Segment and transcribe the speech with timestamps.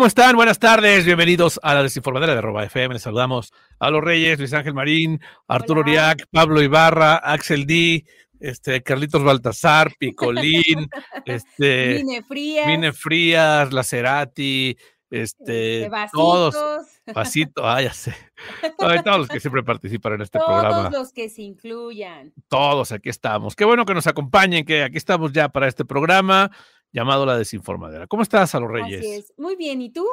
[0.00, 0.34] ¿Cómo están?
[0.34, 2.94] Buenas tardes, bienvenidos a la desinformadera de arroba FM.
[2.94, 5.90] Les saludamos a los Reyes, Luis Ángel Marín, Arturo Hola.
[5.90, 8.06] Uriac, Pablo Ibarra, Axel D,
[8.40, 10.88] este, Carlitos Baltasar, Picolín,
[11.26, 12.66] este, frías.
[12.66, 14.74] Mine Frías, Lacerati,
[15.10, 18.14] este, este, todos, vasitos, Pasito, ah, ya sé.
[18.78, 20.88] Ay, todos los que siempre participan en este todos programa.
[20.88, 22.32] los que se incluyan.
[22.48, 23.54] Todos aquí estamos.
[23.54, 26.50] Qué bueno que nos acompañen, que aquí estamos ya para este programa
[26.92, 28.06] llamado La Desinformadera.
[28.06, 29.00] ¿Cómo estás, a los Reyes?
[29.00, 29.32] Así es.
[29.36, 30.06] Muy bien, ¿y tú?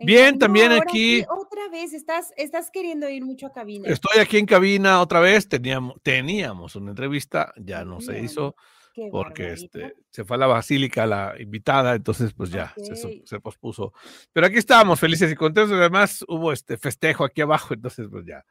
[0.00, 1.24] En Bien, también aquí.
[1.28, 3.88] otra vez, estás, estás queriendo ir mucho a cabina.
[3.88, 5.48] Estoy aquí en cabina otra vez.
[5.48, 8.54] Teníamos, teníamos una entrevista, ya no se hizo
[8.94, 13.08] Qué porque este, se fue a la basílica la invitada, entonces pues ya se, su-
[13.08, 13.14] Ok.
[13.24, 13.92] se pospuso.
[14.32, 15.72] Pero aquí estamos felices y contentos.
[15.76, 18.44] Además hubo este festejo aquí abajo, entonces pues ya.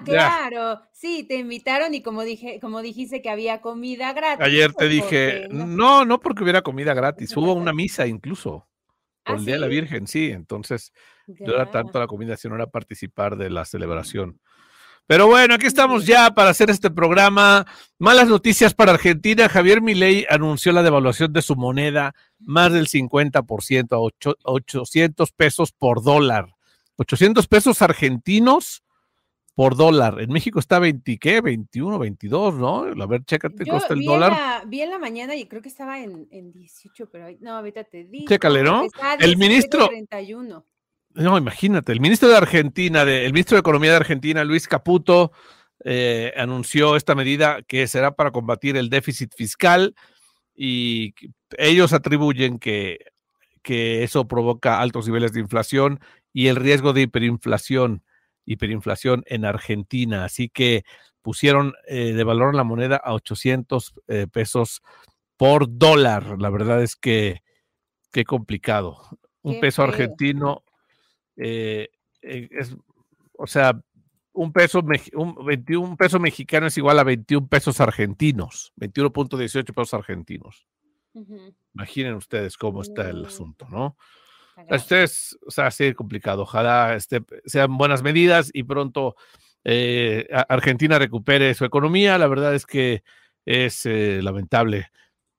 [0.00, 0.12] Ah, Ya.
[0.48, 0.80] claro.
[0.92, 4.44] Sí, te invitaron y como dije, como dijiste que había comida gratis.
[4.46, 5.66] Ayer te dije, no.
[5.66, 8.66] no, no porque hubiera comida gratis, hubo una misa incluso
[9.24, 9.66] por ¿Ah, el Día de la?
[9.68, 10.92] Virgen, sí, entonces
[11.26, 14.40] no era tanto la comida, sino era participar de la celebración.
[15.06, 17.66] Pero bueno, aquí estamos ya para hacer este programa.
[17.98, 19.50] Malas noticias para Argentina.
[19.50, 25.72] Javier Milei anunció la devaluación de su moneda más del 50% a ocho- 800 pesos
[25.72, 26.54] por dólar.
[26.96, 28.83] 800 pesos argentinos
[29.54, 30.20] por dólar.
[30.20, 31.40] En México está 20, ¿qué?
[31.40, 32.84] 21, 22, ¿no?
[33.02, 34.32] A ver, chécate, Yo cuesta el vi, dólar.
[34.32, 37.52] En la, vi en la mañana y creo que estaba en, en 18, pero no,
[37.58, 38.26] ahorita te digo.
[38.28, 38.84] Chécale, ¿no?
[39.20, 40.64] El ministro- 17.31.
[41.16, 45.30] No, imagínate, el ministro de Argentina, de- el ministro de Economía de Argentina, Luis Caputo,
[45.84, 49.94] eh, anunció esta medida que será para combatir el déficit fiscal
[50.56, 51.14] y
[51.58, 52.98] ellos atribuyen que,
[53.62, 56.00] que eso provoca altos niveles de inflación
[56.32, 58.02] y el riesgo de hiperinflación,
[58.46, 60.24] hiperinflación en Argentina.
[60.24, 60.84] Así que
[61.22, 64.82] pusieron, eh, devaluaron la moneda a 800 eh, pesos
[65.36, 66.40] por dólar.
[66.40, 67.42] La verdad es que
[68.12, 68.98] qué complicado.
[69.42, 70.64] Un Qué peso argentino
[71.36, 71.88] eh,
[72.22, 72.76] eh, es,
[73.36, 73.80] o sea,
[74.32, 74.82] un peso,
[75.14, 80.66] un 21 peso mexicano es igual a 21 pesos argentinos, 21.18 pesos argentinos.
[81.74, 83.96] Imaginen ustedes cómo está el asunto, ¿no?
[84.68, 86.42] Este es, o sea, sí, complicado.
[86.42, 89.16] Ojalá este, sean buenas medidas y pronto
[89.64, 92.18] eh, Argentina recupere su economía.
[92.18, 93.02] La verdad es que
[93.44, 94.90] es eh, lamentable.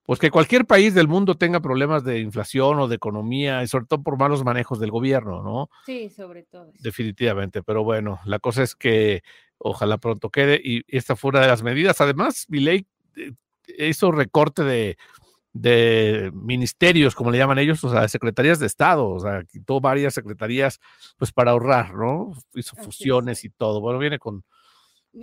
[0.04, 3.88] Pues que cualquier país del mundo tenga problemas de inflación o de economía, y sobre
[3.88, 5.70] todo por malos manejos del gobierno, ¿no?
[5.84, 6.72] Sí, sobre todo.
[6.80, 9.24] Definitivamente, pero bueno, la cosa es que
[9.58, 12.02] ojalá pronto quede y esta fue una de las medidas.
[12.02, 13.32] Además, Milei eh,
[13.88, 14.98] hizo recorte de,
[15.58, 20.14] de ministerios, como le llaman ellos, o sea, secretarías de Estado, o sea, quitó varias
[20.14, 20.82] secretarías
[21.18, 22.34] pues para ahorrar, ¿no?
[22.56, 23.80] Hizo fusiones y todo.
[23.80, 24.44] Bueno, viene con,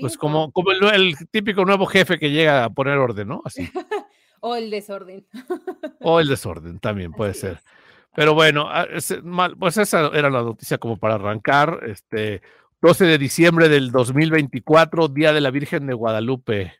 [0.00, 3.42] pues como, como el, el típico nuevo jefe que llega a poner orden, ¿no?
[3.44, 3.68] Así.
[4.44, 5.24] O el desorden.
[6.00, 7.52] O el desorden también puede Así ser.
[7.52, 7.64] es.
[8.12, 8.86] Pero bueno, ah,
[9.22, 11.78] mal- pues esa era la noticia como para arrancar.
[11.86, 12.42] Este
[12.80, 16.72] 12 de diciembre del 2024, Día de la Virgen de Guadalupe.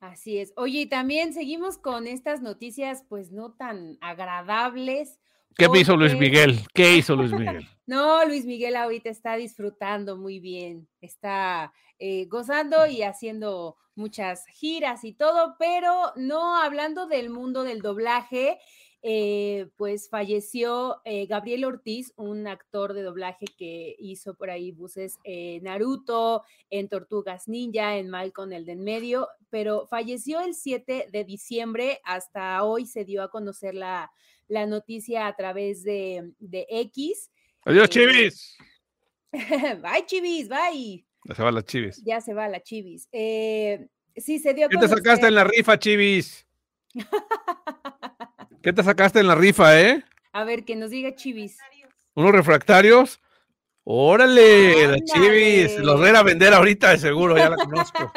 [0.00, 0.52] Así es.
[0.56, 5.18] Oye, y también seguimos con estas noticias, pues no tan agradables.
[5.56, 6.60] ¿Qué me hizo Luis porque- Miguel?
[6.72, 7.32] ¿Qué hizo Luis
[7.62, 7.68] Miguel?
[7.86, 15.02] No, Luis Miguel ahorita está disfrutando muy bien, está eh, gozando y haciendo muchas giras
[15.02, 18.58] y todo, pero no hablando del mundo del doblaje,
[19.02, 25.18] eh, pues falleció eh, Gabriel Ortiz, un actor de doblaje que hizo por ahí voces
[25.24, 31.24] en Naruto, en Tortugas Ninja, en Malcolm el del medio, pero falleció el 7 de
[31.24, 34.10] diciembre, hasta hoy se dio a conocer la,
[34.48, 37.30] la noticia a través de, de X.
[37.64, 38.56] Adiós, Eh, Chivis.
[39.32, 41.04] bye, Chivis, bye.
[41.24, 42.02] Ya se van las Chivis.
[42.04, 43.08] Ya se va la Chivis.
[43.12, 46.46] Eh, sí, se dio a ¿Qué te sacaste en la rifa, Chivis?
[48.62, 50.02] ¿Qué te sacaste en la rifa, eh?
[50.32, 51.58] A ver, que nos diga Chivis.
[52.14, 53.20] ¿Unos refractarios?
[53.84, 55.78] Órale, la Chivis.
[55.78, 58.12] Los voy a vender ahorita, de seguro, ya la conozco.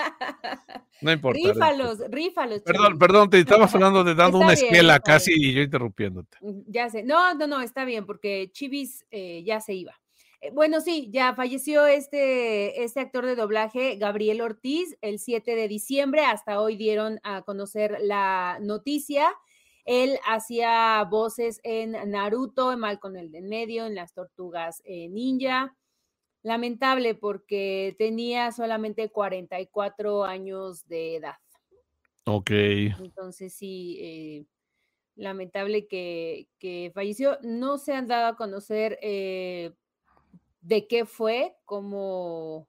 [1.02, 1.40] No importa.
[1.42, 2.62] no rífalos, rífalos.
[2.62, 3.00] Perdón, Chivis.
[3.00, 5.50] perdón, te estabas hablando de dando Está una bien, esquela casi bien.
[5.50, 6.38] y yo interrumpiéndote.
[6.42, 7.04] Mm, Ya sé.
[7.04, 9.94] No, no, no, está bien, porque Chivis eh, ya se iba.
[10.42, 15.68] Eh, Bueno, sí, ya falleció este, este actor de doblaje, Gabriel Ortiz, el 7 de
[15.68, 16.26] diciembre.
[16.26, 19.32] Hasta hoy dieron a conocer la noticia.
[19.86, 25.10] Él hacía voces en Naruto, en Malcolm el de en medio, en las tortugas eh,
[25.10, 25.76] ninja.
[26.44, 31.36] lamentable porque tenía solamente 44 años de edad.
[32.26, 32.52] Ok.
[32.52, 34.46] Entonces sí, eh,
[35.16, 37.38] lamentable que, falleció.
[37.42, 39.74] No se han dado a conocer eh,
[40.62, 42.68] de qué fue, cómo,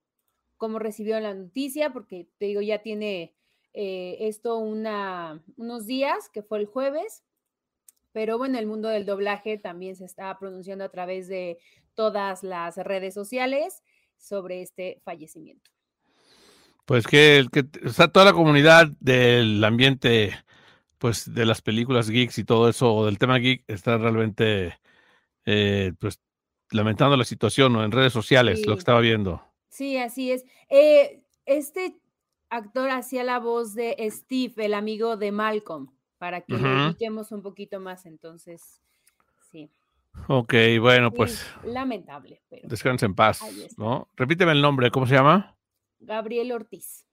[0.57, 3.35] cómo recibió la noticia, porque te digo, ya tiene
[3.75, 7.23] eh, esto una, unos días, que fue el jueves,
[8.13, 11.59] pero bueno, el mundo del doblaje también se está pronunciando a través de
[11.95, 13.83] todas las redes sociales
[14.17, 15.71] sobre este fallecimiento.
[16.85, 20.33] Pues que, que o sea, toda la comunidad del ambiente,
[20.99, 24.79] pues de las películas geeks y todo eso, o del tema geek, está realmente,
[25.47, 26.21] eh, pues,
[26.71, 29.43] lamentando la situación en redes sociales, lo que estaba viendo.
[29.69, 30.45] Sí, así es.
[30.69, 32.02] Eh, este
[32.53, 35.89] actor hacía la voz de Steve, el amigo de Malcolm,
[36.19, 38.81] para que lo ubiquemos un poquito más, entonces,
[39.51, 39.71] sí.
[40.29, 41.47] Ok, bueno, pues.
[41.65, 42.69] Lamentable, pero.
[42.69, 43.41] Descansa en paz,
[43.79, 44.09] ¿no?
[44.17, 45.57] Repíteme el nombre, ¿cómo se llama?
[45.99, 47.07] Gabriel Ortiz.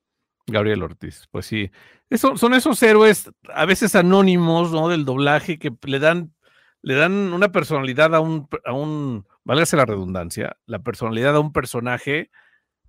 [0.45, 1.71] Gabriel Ortiz, pues sí.
[2.09, 4.89] Eso, son esos héroes, a veces anónimos, ¿no?
[4.89, 6.33] Del doblaje, que le dan,
[6.81, 11.53] le dan una personalidad a un, a un, válgase la redundancia, la personalidad a un
[11.53, 12.29] personaje,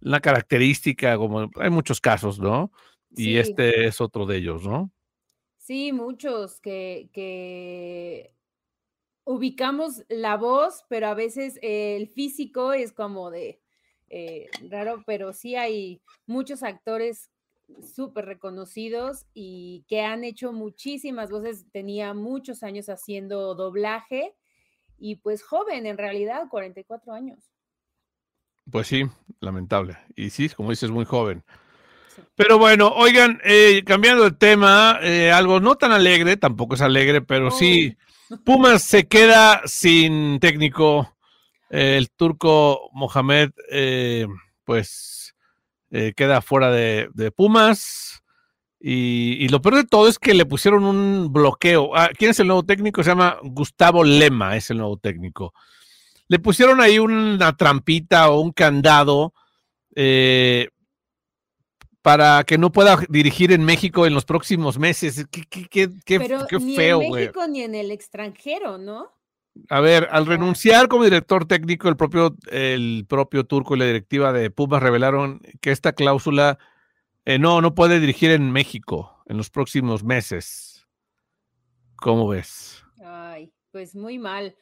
[0.02, 2.72] una característica, como hay muchos casos, ¿no?
[3.10, 4.92] Y este es otro de ellos, ¿no?
[5.58, 8.34] Sí, muchos que, que
[9.24, 13.60] ubicamos la voz, pero a veces el físico es como de
[14.08, 17.30] eh, raro, pero sí hay muchos actores
[17.94, 21.66] súper reconocidos y que han hecho muchísimas voces.
[21.70, 24.34] Tenía muchos años haciendo doblaje
[24.98, 27.49] y pues joven en realidad, 44 años.
[28.70, 29.04] Pues sí,
[29.40, 29.98] lamentable.
[30.16, 31.42] Y sí, como dices, muy joven.
[32.36, 37.20] Pero bueno, oigan, eh, cambiando de tema, eh, algo no tan alegre, tampoco es alegre,
[37.20, 37.96] pero sí,
[38.44, 41.14] Pumas se queda sin técnico.
[41.68, 44.26] el turco Mohamed, eh,
[44.64, 45.34] pues,
[46.16, 48.22] queda fuera de, Pumas.
[48.80, 51.94] Y, lo peor de todo es que le pusieron un bloqueo.
[51.94, 53.02] Ah, ¿Quién es el nuevo técnico?
[53.02, 55.52] Se llama Gustavo Lema, es el nuevo técnico.
[56.30, 59.34] Le pusieron ahí una trampita o un candado
[62.02, 65.26] para que no pueda dirigir en México en los próximos meses.
[65.30, 66.18] Qué, qué, qué, qué,
[66.60, 69.10] ni feo, en México ni en el extranjero, ¿no?
[69.68, 74.32] A ver, al renunciar como director técnico, el propio, el propio turco y la directiva
[74.32, 76.58] de Pumas revelaron que esta cláusula
[77.24, 80.86] eh, no, no puede dirigir en México en los próximos meses.
[81.96, 82.84] ¿Cómo ves?
[83.04, 84.54] Ay, pues muy mal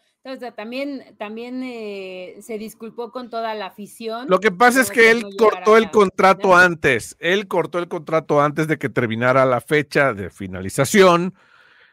[0.55, 4.27] también, también eh, se disculpó con toda la afición.
[4.29, 7.17] Lo que pasa es que él cortó el contrato antes.
[7.19, 11.35] Él cortó el contrato antes de que terminara la fecha de finalización.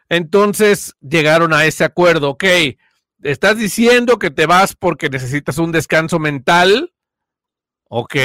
[0.09, 2.31] Entonces llegaron a ese acuerdo.
[2.31, 2.43] Ok,
[3.23, 6.93] estás diciendo que te vas porque necesitas un descanso mental.
[7.89, 8.15] Ok.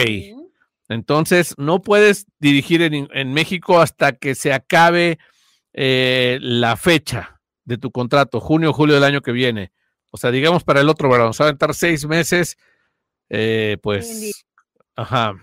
[0.88, 5.18] Entonces no puedes dirigir en, México hasta que se acabe
[5.72, 9.72] eh, la fecha de tu contrato, junio o julio del año que viene.
[10.10, 12.58] O sea, digamos para el otro verano, se va a aventar seis meses,
[13.28, 14.44] eh, pues,
[14.96, 15.34] ajá,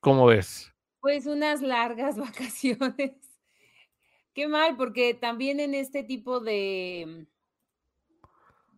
[0.00, 0.72] ¿cómo ves?
[1.00, 3.16] Pues unas largas vacaciones.
[4.34, 7.26] Qué mal, porque también en este tipo de,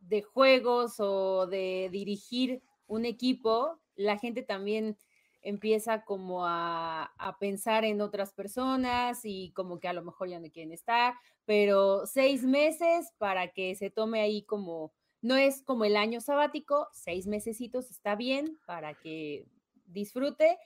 [0.03, 4.97] de juegos o de dirigir un equipo, la gente también
[5.43, 10.41] empieza como a, a, pensar en otras personas y como que a lo mejor ya
[10.41, 11.15] no quieren estar,
[11.45, 14.93] pero seis meses para que se tome ahí como
[15.27, 19.45] no es como el año sabático, seis mesecitos está bien para que
[19.87, 20.57] disfrute,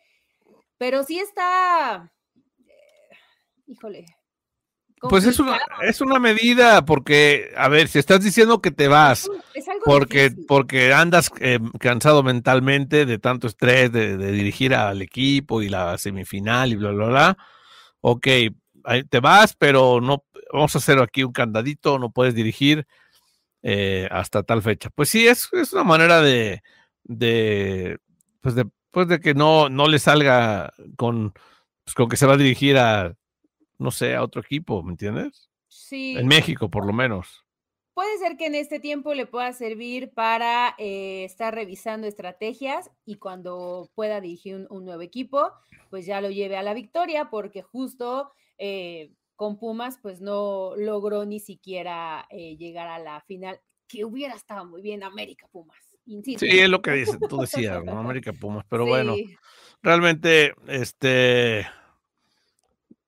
[0.77, 2.13] pero sí está,
[2.67, 3.17] eh,
[3.67, 4.05] híjole.
[5.01, 9.31] Pues es una, es una medida, porque, a ver, si estás diciendo que te vas,
[9.87, 15.71] porque, porque andas eh, cansado mentalmente de tanto estrés, de, de, dirigir al equipo y
[15.71, 17.39] la semifinal y bla, bla, bla,
[18.03, 18.27] ok,
[19.09, 22.87] te vas, pero no, vamos a hacer aquí un candadito, no puedes dirigir,
[23.63, 24.91] eh, hasta tal fecha.
[24.91, 26.63] Pues sí, es, es una manera de,
[27.05, 27.99] de,
[28.41, 31.33] pues de, pues de que no, no le salga con,
[31.85, 33.15] pues con que se va a dirigir a,
[33.79, 35.51] no sé, a otro equipo, ¿me entiendes?
[35.69, 36.17] Sí.
[36.17, 37.45] En México, por lo menos.
[37.95, 43.17] Puede ser que en este tiempo le pueda servir para eh, estar revisando estrategias y
[43.17, 45.53] cuando pueda dirigir un, nuevo equipo,
[45.91, 51.25] pues ya lo lleve a la victoria, porque justo eh, con Pumas, pues no logró
[51.25, 55.79] ni siquiera eh, llegar a la final, que hubiera estado muy bien América Pumas.
[56.05, 57.93] Sí, es lo que dice, tú decías, ¿no?
[57.99, 59.15] América Pumas, pero bueno,
[59.81, 61.67] realmente, este,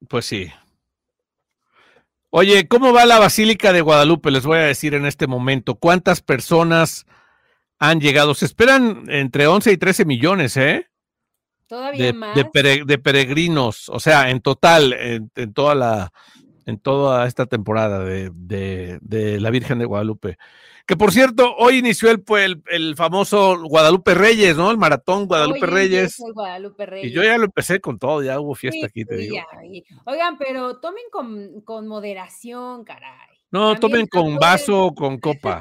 [0.09, 0.51] pues sí.
[2.31, 4.31] Oye, ¿cómo va la Basílica de Guadalupe?
[4.31, 7.05] Les voy a decir en este momento, ¿cuántas personas
[7.79, 8.33] han llegado.
[8.35, 10.89] Se esperan entre 11 y 13 millones, ¿eh?
[11.73, 12.35] Todavía de, más.
[12.35, 16.13] de pere- de peregrinos, o sea, en total, en, en toda la,
[16.67, 20.37] en toda esta temporada de, de- de la Virgen de Guadalupe.
[20.85, 24.71] Que por cierto, hoy inició el, pues, el, el famoso Guadalupe Reyes, ¿no?
[24.71, 26.17] El maratón Guadalupe Reyes.
[26.35, 27.11] Guadalupe Reyes.
[27.11, 29.37] Y yo ya lo empecé con todo, ya hubo fiesta Sí, aquí, te digo.
[29.37, 29.47] ya,
[30.05, 33.31] Oigan, pero tomen con, con moderación, caray.
[33.51, 35.61] No, También tomen con vaso o con copa.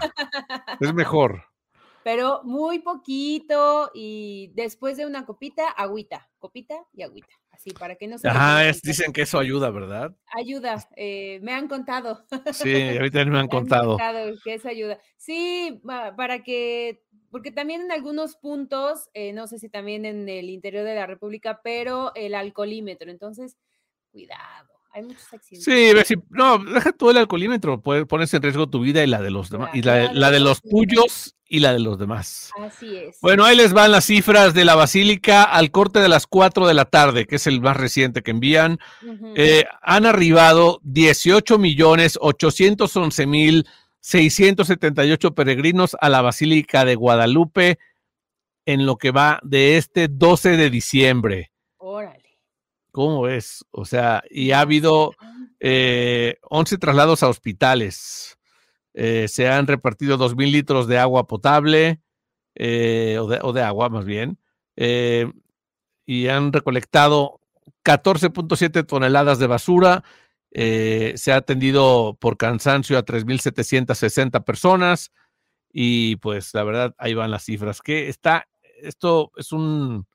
[0.81, 1.45] Es mejor.
[2.03, 7.33] Pero muy poquito y después de una copita, agüita, copita y agüita.
[7.51, 8.27] Así, para que no se...
[8.27, 10.15] es- el dicen que eso ayuda, ¿verdad?
[10.33, 12.25] Ayuda, eh, me han contado.
[12.53, 13.89] Sí, ahorita me han Me han contado.
[13.97, 14.99] contado que eso ayuda.
[15.17, 20.27] Sí, pa- para que, porque también en algunos puntos, eh, no sé si también en
[20.27, 23.57] el interior de la República, pero el alcoholímetro, entonces,
[24.11, 26.07] cuidado, hay muchos accidentes.
[26.07, 29.49] Sí, no, deja todo el alcoholímetro, ponerse en riesgo tu vida y la de los
[29.49, 32.51] demás, y la, de- Claro, la de los tuyos y la de los demás.
[32.61, 33.17] Así es.
[33.21, 36.73] Bueno, ahí les van las cifras de la Basílica al corte de las 4 de
[36.73, 38.79] la tarde, que es el más reciente que envían.
[39.35, 43.65] Eh, han arribado 18 millones 811 mil
[43.99, 47.79] 678 peregrinos a la Basílica de Guadalupe
[48.65, 51.51] en lo que va de este 12 de diciembre.
[51.77, 52.20] Órale.
[52.91, 53.65] ¿Cómo es?
[53.71, 55.13] O sea, y ha habido
[55.59, 58.37] eh, 11 traslados a hospitales.
[58.93, 62.01] Eh, se han repartido 2.000 litros de agua potable,
[62.55, 64.37] eh, o, de, o de agua más bien,
[64.75, 65.31] eh,
[66.05, 67.39] y han recolectado
[67.85, 70.03] 14.7 toneladas de basura.
[70.53, 75.11] se ha atendido por cansancio a 3.760 personas
[75.71, 77.81] y pues la verdad ahí van las cifras.
[77.81, 78.47] Que está,
[78.81, 80.05] esto es un,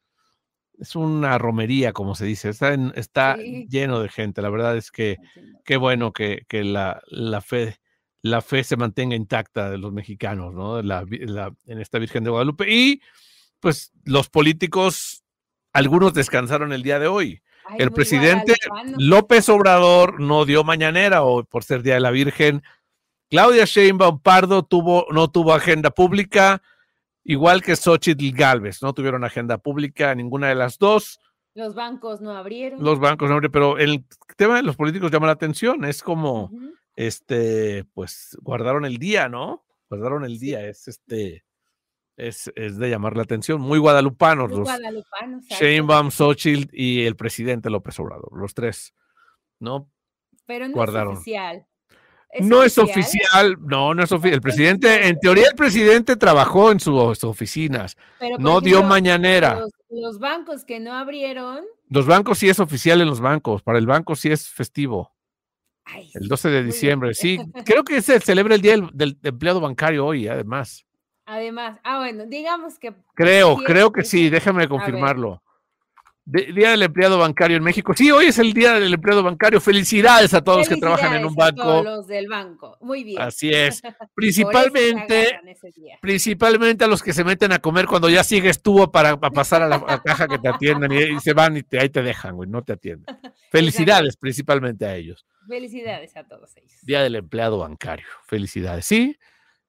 [0.78, 3.66] es una romería, como se dice, está, en- está Sí.
[3.70, 4.42] lleno de gente.
[4.42, 5.16] La verdad es que
[5.64, 7.78] qué bueno que, que la, la fe
[8.22, 10.82] la fe se mantenga intacta de los mexicanos, ¿no?
[10.82, 12.66] La la- en esta Virgen de Guadalupe.
[12.68, 13.00] Y
[13.60, 15.22] pues los políticos,
[15.72, 17.40] algunos descansaron el día de hoy.
[17.66, 18.54] Ay, El presidente.
[18.98, 22.62] López Obrador no dio mañanera hoy por ser Día de la Virgen.
[23.30, 26.62] Claudia Sheinbaum Pardo tuvo, no tuvo agenda pública,
[27.26, 31.20] igual que Xochitl Galvez, no tuvieron agenda pública, ninguna de las dos.
[31.54, 32.82] Los bancos no abrieron.
[32.82, 34.04] Los bancos, hombre, pero el
[34.36, 36.50] tema de los políticos llama la atención, es como,
[36.94, 39.64] este, pues guardaron el día, ¿no?
[39.88, 41.44] Guardaron el día, es este,
[42.16, 45.44] es, es de llamar la atención, muy guadalupanos Muy los guadalupanos.
[45.46, 48.94] Sheinbaum, Xochitl y el presidente López Obrador, los tres,
[49.58, 49.90] ¿no?
[50.46, 51.14] Pero no guardaron.
[51.14, 51.66] es oficial.
[52.40, 54.34] No es oficial, no, no es oficial.
[54.34, 59.60] El presidente, en teoría, el presidente trabajó en sus oficinas, pero, no dio mañanera.
[59.60, 61.64] Los, los bancos que no abrieron.
[61.88, 65.14] Los bancos sí es oficial en los bancos, para el banco sí es festivo,
[65.84, 67.14] ay, el sí, 12 de diciembre.
[67.14, 70.86] Sí, creo que se celebra el Día del, del empleado bancario hoy, además.
[71.26, 72.94] Además, ah, bueno, digamos que.
[73.14, 75.42] Creo, creo que sí, déjame confirmarlo.
[76.28, 77.94] De- Día del empleado bancario en México.
[77.96, 79.60] Sí, hoy es el Día del empleado bancario.
[79.60, 81.90] Felicidades a todos los que trabajan en un Felicidades a todos banco.
[81.96, 82.76] los del banco.
[82.80, 83.22] Muy bien.
[83.22, 83.80] Así es.
[84.14, 85.38] Principalmente
[86.00, 89.62] principalmente a los que se meten a comer cuando ya sigues tú para, para pasar
[89.62, 92.02] a la a caja que te atiendan y, y se van y te- ahí te
[92.02, 93.06] dejan, güey, no te atienden.
[93.50, 95.24] Felicidades principalmente a ellos.
[95.48, 96.72] Felicidades a todos ellos.
[96.82, 98.06] Día del empleado bancario.
[98.26, 98.84] Felicidades.
[98.84, 99.16] Sí.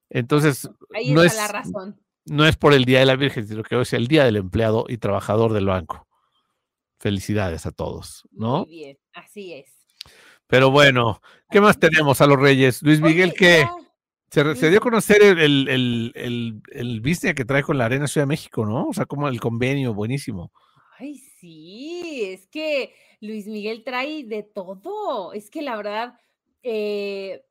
[0.09, 1.99] Entonces, Ahí no está es, la razón.
[2.25, 4.37] no es por el Día de la Virgen, sino que hoy es el Día del
[4.37, 6.06] empleado y trabajador del banco.
[6.99, 8.65] Felicidades a todos, ¿no?
[8.65, 9.71] Muy bien, así es.
[10.47, 12.81] Pero bueno, ¿qué más tenemos a los Reyes?
[12.81, 13.67] Luis Miguel, que
[14.31, 17.85] se, se dio a conocer el, el, el, el, el business que trae con la
[17.85, 18.87] Arena Ciudad de México, ¿no?
[18.87, 20.51] O sea, como el convenio, buenísimo.
[20.97, 25.33] Ay, sí, es que Luis Miguel trae de todo.
[25.33, 26.19] Es que la verdad,
[26.63, 27.43] eh,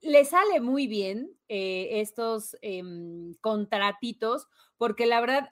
[0.00, 5.50] le sale muy bien eh, estos em, contratitos, porque la verdad,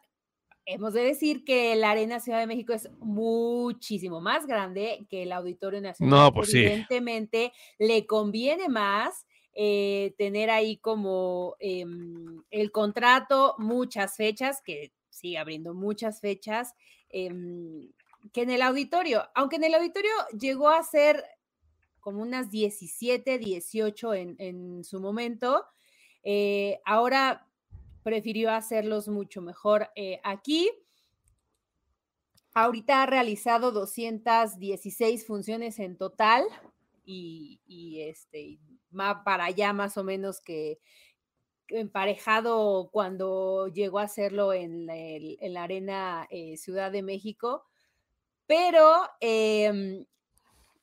[0.66, 5.32] hemos de decir que la Arena Ciudad de México es muchísimo más grande que el
[5.32, 6.24] Auditorio Nacional.
[6.26, 6.58] No, pues sí.
[6.58, 9.26] Evidentemente, le conviene más.
[9.54, 16.74] eh, tener ahí como em, el contrato, muchas fechas, que sigue abriendo muchas fechas,
[17.10, 17.90] em,
[18.32, 21.22] que en el auditorio, aunque en el auditorio llegó a ser
[22.00, 25.66] como unas 17, 18 en, en su momento,
[26.22, 27.46] eh, ahora
[28.02, 30.70] prefirió hacerlos mucho mejor eh, aquí.
[32.54, 36.44] Ahorita ha realizado 216 funciones en total
[37.04, 38.58] y, este,
[38.98, 40.78] va para allá más o menos que
[41.68, 47.64] emparejado cuando llegó a hacerlo en la, el- en la Arena eh, Ciudad de México.
[48.46, 50.06] Pero em,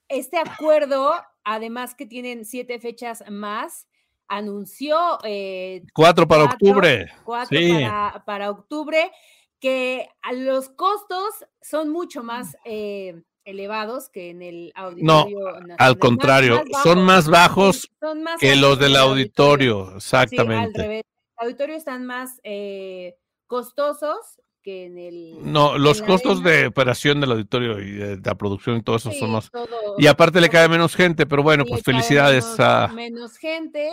[0.10, 3.89] este acuerdo, además que tienen siete fechas más,
[4.30, 5.18] anunció...
[5.20, 7.12] 4 eh, para octubre.
[7.26, 9.12] 4 para, para, octubre,
[9.60, 12.56] que los costos son mucho más...
[12.64, 15.62] Eh, elevados que en el auditorio.
[15.62, 17.90] No, al contrario, son más bajos
[18.40, 21.00] que los del auditorio, exactamente.
[21.00, 21.04] El
[21.38, 23.16] auditorio están más eh,
[23.48, 25.38] costosos que en el...
[25.42, 29.32] No, los costos de operación del auditorio y de, la producción y todo eso son
[29.32, 29.50] más...
[29.98, 32.90] y aparte le cae menos gente, pero bueno, pues felicidades a...
[32.90, 33.90] Menos gente,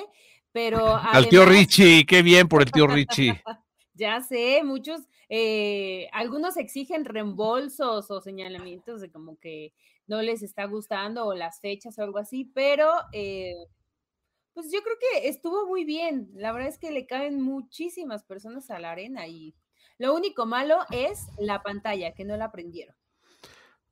[0.56, 0.96] pero...
[0.96, 3.42] Al tío Richie, qué bien por el tío Richie.
[3.92, 9.74] ya sé, muchos eh, algunos exigen reembolsos o señalamientos de como que
[10.06, 13.52] no les está gustando o las fechas o algo así, pero eh,
[14.54, 16.30] pues yo creo que estuvo muy bien.
[16.32, 19.54] La verdad es que le caben muchísimas personas a la arena y
[19.98, 22.96] lo único malo es la pantalla, que no la prendieron.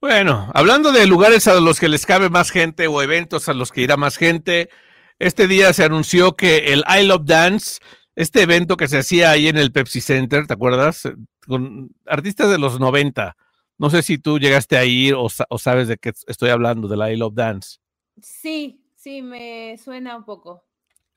[0.00, 3.71] Bueno, hablando de lugares a los que les cabe más gente o eventos a los
[3.71, 4.71] que irá más gente,
[5.18, 7.80] este día se anunció que el I Love Dance
[8.16, 11.02] este evento que se hacía ahí en el Pepsi Center, ¿te acuerdas?
[11.47, 13.37] Con artistas de los 90.
[13.76, 15.28] No sé si tú llegaste a ir o,
[15.59, 17.78] sabes de qué estoy hablando, de la I Love Dance.
[18.23, 20.64] Sí, sí, me suena un poco.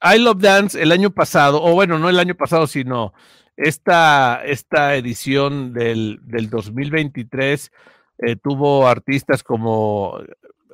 [0.01, 3.13] I Love Dance el año pasado, o bueno, no el año pasado, sino
[3.55, 7.71] esta, esta edición del, del 2023
[8.19, 10.19] eh, tuvo artistas como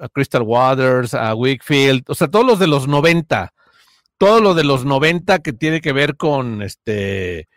[0.02, 3.54] a Crystal Waters, a Wickfield, o sea, todos los de los 90
[4.24, 7.50] todo lo de los 90 que tiene que ver con este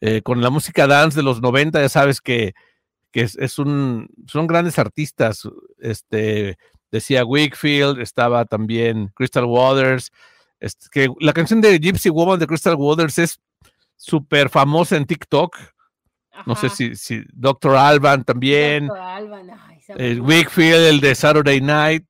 [0.00, 2.54] eh, con la música dance de los 90, ya sabes que,
[3.12, 5.48] es, un son grandes artistas.
[5.78, 6.58] Este
[6.90, 10.10] decía Wickfield, estaba también Crystal Waters,
[10.58, 13.40] este, que la canción de Gypsy Woman de Crystal Waters es
[13.96, 15.56] súper famosa en TikTok.
[16.44, 17.76] No sé si, si Dr.
[17.76, 18.86] Alban también.
[18.88, 18.98] Dr.
[18.98, 19.50] Alban,
[19.96, 22.04] eh, Wickfield, el de Saturday Night.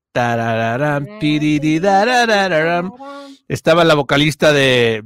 [3.48, 5.02] Estaba la vocalista de,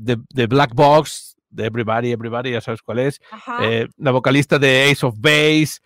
[0.49, 3.21] Black Box, de Everybody, Everybody, ya sabes cuál es.
[3.62, 5.78] Eh, la vocalista de Ace of Base.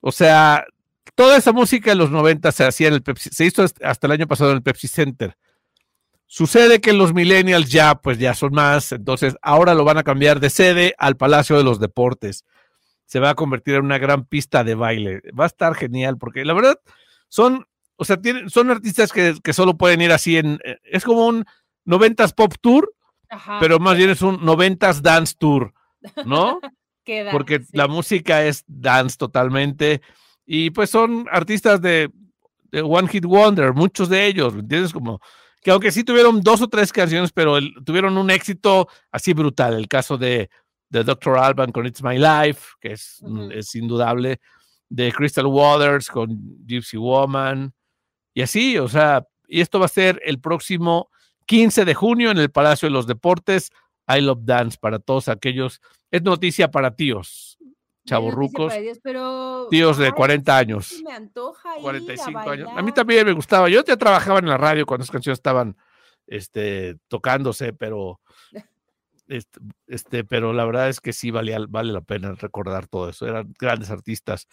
[0.00, 0.64] O sea,
[1.14, 4.12] toda esa música en los 90 se hacía en el Pepsi, se hizo hasta el
[4.12, 5.36] año pasado en el Pepsi Center.
[6.26, 10.40] Sucede que los millennials ya, pues ya son más, entonces ahora lo van a cambiar
[10.40, 12.44] de sede al Palacio de los Deportes.
[13.08, 15.20] Se va a convertir en una gran pista de baile.
[15.38, 16.78] Va a estar genial porque la verdad
[17.28, 17.66] son
[18.00, 20.60] o sea, tienen, son artistas que, solo pueden ir así en.
[20.64, 21.44] Eh, es como un
[21.84, 22.94] 90s pop tour,
[23.58, 25.74] pero más bien es un 90s dance tour,
[26.24, 26.60] ¿no?
[27.32, 30.00] Porque la música es dance totalmente.
[30.46, 32.10] Y pues son artistas de,
[32.72, 34.92] One Hit Wonder, muchos de ellos, ¿me entiendes?
[34.92, 35.20] Como
[35.60, 39.74] que aunque sí tuvieron dos o tres canciones, pero tuvieron un éxito así brutal.
[39.74, 40.50] El caso de,
[40.88, 41.38] de Dr.
[41.38, 43.22] Alban con It's My Life, que es,
[43.52, 44.40] es indudable,
[44.88, 46.30] de Crystal Waters con
[46.66, 47.74] Gypsy Woman,
[48.38, 51.10] y así, o sea, y esto va a ser el próximo
[51.46, 53.70] 15 de junio en el Palacio de los Deportes.
[54.06, 55.80] I Love Dance para todos aquellos.
[56.10, 57.58] Es noticia para tíos,
[58.06, 58.72] chavorrucos,
[59.70, 61.02] tíos de 40 años.
[61.04, 62.68] Me antoja 45 años.
[62.76, 63.68] A mí también me gustaba.
[63.68, 65.76] Yo ya trabajaba en la radio cuando las canciones estaban
[66.28, 68.20] este, tocándose, pero
[69.28, 73.26] este, este, pero la verdad es que sí valía, vale la pena recordar todo eso.
[73.26, 74.48] Eran grandes artistas.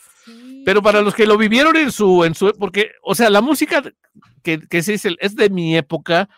[0.65, 3.81] Pero para los que lo vivieron en su, en su, porque, o sea, la música
[4.43, 6.29] que, que se dice es de mi época,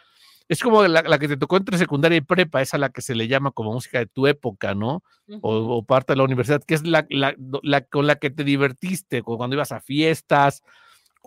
[0.50, 3.16] es como la, que te tocó entre secundaria y prepa, es a la que se
[3.16, 5.04] le llama como música de tu época, ¿no?
[5.42, 9.56] o, parte de la universidad, que es la, la, con la que te divertiste, cuando
[9.56, 10.64] ibas a fiestas,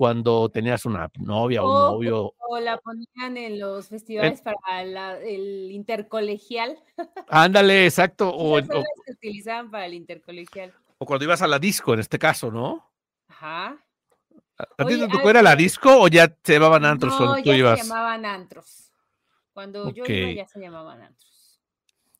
[0.00, 2.32] cuando tenías una novia o, un novio.
[2.38, 6.78] O la ponían en los festivales para el intercolegial.
[7.28, 8.30] Ándale, exacto.
[8.30, 10.72] O, o que utilizaban para el intercolegial.
[10.96, 12.90] O cuando ibas a la disco, en este caso, ¿no?
[13.28, 13.76] Ajá.
[14.56, 17.52] ¿A ti te tocó era la disco o ya se llamaban antros no, cuando tú
[17.52, 18.92] ya Se llamaban antros.
[19.52, 21.60] Cuando yo iba ya se llamaban antros.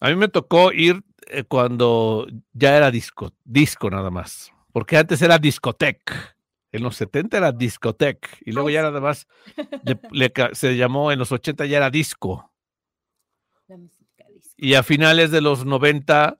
[0.00, 4.52] A mí me tocó ir eh, cuando ya era disco, disco nada más.
[4.70, 6.36] Porque antes era discoteca.
[6.72, 9.26] En los 70 era discoteca y luego ya nada más
[10.52, 12.52] se llamó, en los 80 ya era disco.
[14.56, 16.38] Y a finales de los 90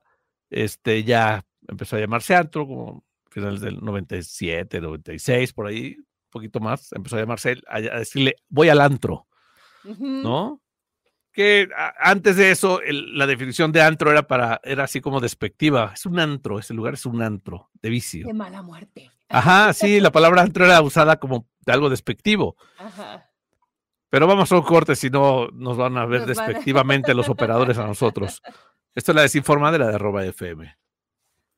[0.51, 6.61] este, ya empezó a llamarse antro, como finales del 97, 96, por ahí, un poquito
[6.61, 9.27] más, empezó a llamarse, a, decirle, voy al antro,
[9.85, 10.61] ¿no?
[11.33, 15.93] Que antes de eso, la definición de antro era para, era así como despectiva.
[15.95, 18.27] Es un antro, ese lugar es un antro de vicio.
[18.27, 19.13] De mala muerte.
[19.31, 22.57] Ajá, sí, la palabra antro era usada como de algo despectivo.
[22.79, 23.31] Ajá.
[24.11, 27.87] Pero vamos a un corte, si no nos van a ver despectivamente los operadores a
[27.87, 28.43] nosotros.
[28.95, 30.77] Esto es la desinformadera de arroba FM.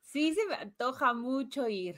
[0.03, 1.97] Sí, se me antoja mucho ir.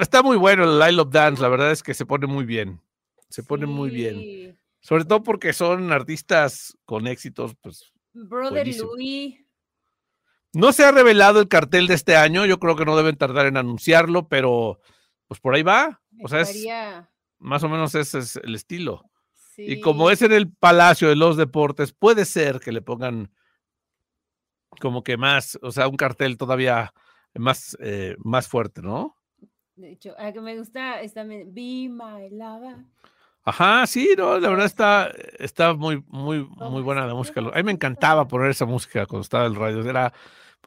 [0.00, 2.80] está muy bueno el I Love Dance, la verdad es que se pone muy bien.
[3.28, 4.58] Se pone muy bien.
[4.80, 7.92] Sobre todo porque son artistas con éxitos, pues.
[8.12, 8.90] Brother buenísimo.
[8.92, 9.36] Louis.
[10.52, 13.46] No se ha revelado el cartel de este año, yo creo que no deben tardar
[13.46, 14.80] en anunciarlo, pero
[15.26, 16.00] pues por ahí va.
[16.22, 16.66] O sea, es,
[17.38, 19.02] más o menos ese es el estilo.
[19.58, 23.30] Y como es en el Palacio de los Deportes, puede ser que le pongan
[24.80, 26.92] como que más, o sea, un cartel todavía
[27.34, 29.16] más, eh, más fuerte, ¿no?
[29.74, 32.76] De hecho, a que me gusta es también Be My Lover.
[33.44, 37.40] Ajá, sí, no, la verdad está, está muy, muy, muy buena la si música.
[37.40, 39.88] A mí me encantaba poner esa música cuando estaba en el radio.
[39.88, 40.12] Era,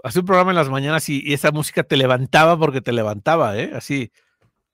[0.03, 3.57] hacía un programa en las mañanas y, y esa música te levantaba porque te levantaba,
[3.57, 3.71] ¿eh?
[3.75, 4.11] Así,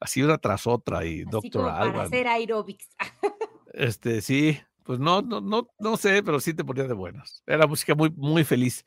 [0.06, 2.06] así una tras otra y Doctor como para Alban.
[2.08, 2.88] hacer aerobics.
[3.74, 7.44] Este, sí, pues no, no, no, no sé, pero sí te ponía de buenas.
[7.46, 8.86] Era música muy, muy feliz.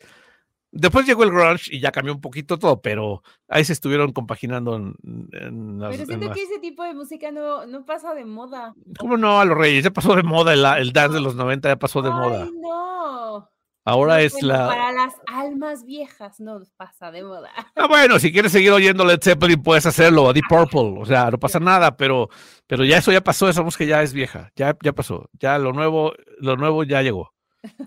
[0.71, 4.77] Después llegó el grunge y ya cambió un poquito todo, pero ahí se estuvieron compaginando
[4.77, 4.95] en,
[5.33, 8.25] en las, Pero en siento las- que ese tipo de música no, no pasa de
[8.25, 8.75] moda.
[8.99, 9.85] ¿Cómo no, a los Reyes?
[9.85, 12.45] Ya pasó de moda el, el dance de los 90, ya pasó de moda.
[12.45, 13.49] Ay, no.
[13.85, 14.67] Ahora No, es la...
[14.67, 17.51] Para las almas viejas no pasa de moda.
[17.75, 21.31] Ah, bueno, si quieres seguir oyendo Led Zeppelin, puedes hacerlo, a Deep Purple, o sea,
[21.31, 22.29] no pasa nada, pero,
[22.67, 25.73] pero ya eso ya pasó, esa música ya es vieja, ya, ya pasó, ya lo
[25.73, 27.33] nuevo, lo nuevo ya llegó.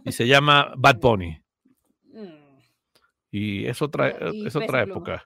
[0.06, 1.38] Y se llama Bad Bunny.
[2.14, 2.60] Mm.
[3.32, 5.26] Y es otra, Y es otra época.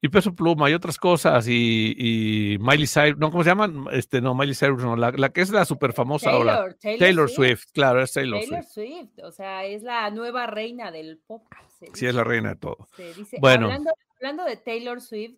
[0.00, 3.86] Y Peso Pluma y otras cosas, y, y Miley Cyrus, no, ¿cómo se llaman?
[3.90, 6.54] Este, no, Miley Cyrus, no, la, la que es la súper famosa ahora.
[6.54, 8.74] Taylor, Taylor, Taylor Swift, claro, es Taylor, Taylor Swift.
[8.74, 11.42] Swift, o sea, es la nueva reina del pop.
[11.80, 12.08] Sí, dice.
[12.08, 12.88] es la reina de todo.
[12.96, 13.38] Se dice.
[13.40, 13.66] Bueno.
[13.66, 15.34] Hablando, hablando de Taylor Swift,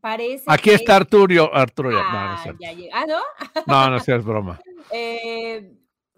[0.00, 0.44] parece.
[0.48, 2.70] Aquí que- está Arturio, Arturo, no, no es Ah, ya.
[2.92, 3.20] Ah, ¿no?
[3.66, 4.60] No, no es broma.
[4.92, 5.72] Eh,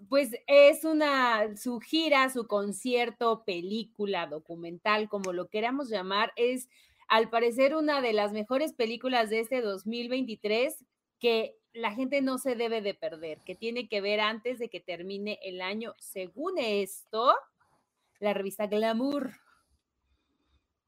[0.09, 6.69] pues es una, su gira, su concierto, película, documental, como lo queramos llamar, es
[7.09, 10.85] al parecer una de las mejores películas de este 2023
[11.19, 14.79] que la gente no se debe de perder, que tiene que ver antes de que
[14.79, 15.93] termine el año.
[15.99, 17.33] Según esto,
[18.19, 19.31] la revista Glamour.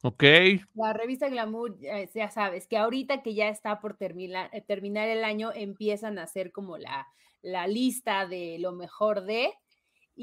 [0.04, 0.24] Ok,
[0.74, 5.10] La revista Glamour, eh, ya sabes, que ahorita que ya está por terminar, eh, terminar
[5.10, 7.08] el año, empiezan a hacer como la,
[7.42, 9.54] la lista de lo mejor de.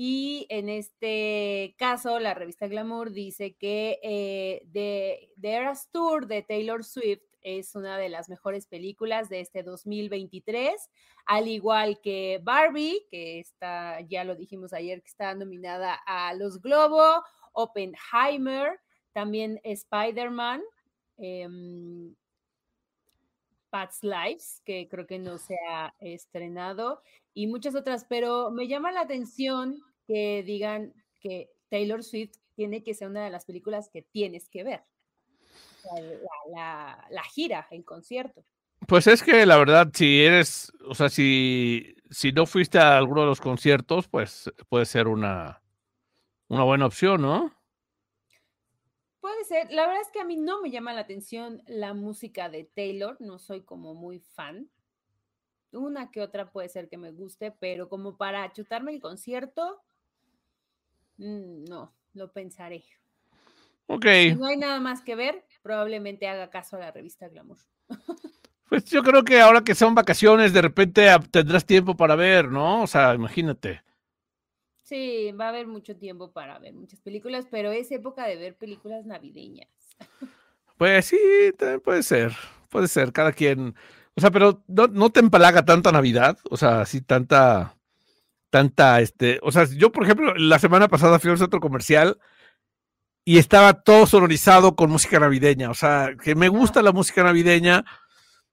[0.01, 6.45] Y en este caso, la revista Glamour dice que eh, The, The Eras Tour de
[6.45, 10.89] Taylor Swift es una de las mejores películas de este 2023,
[11.27, 16.63] al igual que Barbie, que está, ya lo dijimos ayer, que está nominada a los
[16.63, 18.79] Globo, Oppenheimer,
[19.13, 20.63] también Spider-Man,
[21.17, 22.15] em,
[23.71, 27.03] Pat's Lives, que creo que no se ha estrenado,
[27.35, 32.95] y muchas otras, pero me llama la atención que digan que Taylor Swift tiene que
[32.95, 34.83] ser una de las películas que tienes que ver.
[35.85, 38.45] La, la- la gira, el concierto.
[38.87, 43.21] Pues es que la verdad, si eres, o sea, si, si no fuiste a alguno
[43.21, 45.63] de los conciertos, pues puede ser una,
[46.49, 47.55] una buena opción, ¿no?
[49.21, 52.49] Puede ser, la verdad es que a mí no me llama la atención la música
[52.49, 54.71] de Taylor, no soy como muy fan.
[55.73, 59.83] Una que otra puede ser que me guste, pero como para chutarme el concierto,
[61.19, 62.85] no, lo pensaré.
[63.87, 67.59] Ok, Si no hay nada más que ver, probablemente haga caso a la revista Glamour.
[68.69, 72.83] pues yo creo que ahora que son vacaciones, de repente tendrás tiempo para ver, ¿no?
[72.83, 73.83] O sea, imagínate.
[74.83, 78.57] Sí, va a haber mucho tiempo para ver muchas películas, pero es época de ver
[78.57, 79.69] películas navideñas.
[80.79, 81.19] Pues sí,
[81.59, 82.33] también puede ser,
[82.69, 83.75] puede ser, cada quien,
[84.15, 87.77] o sea, pero no, no te empalaga tanta Navidad, o sea, así tanta,
[88.51, 92.19] tanta, este, o sea, yo, por ejemplo, la semana pasada fui a un centro comercial
[93.25, 97.85] y estaba todo sonorizado con música navideña, o sea, que me gusta la música navideña,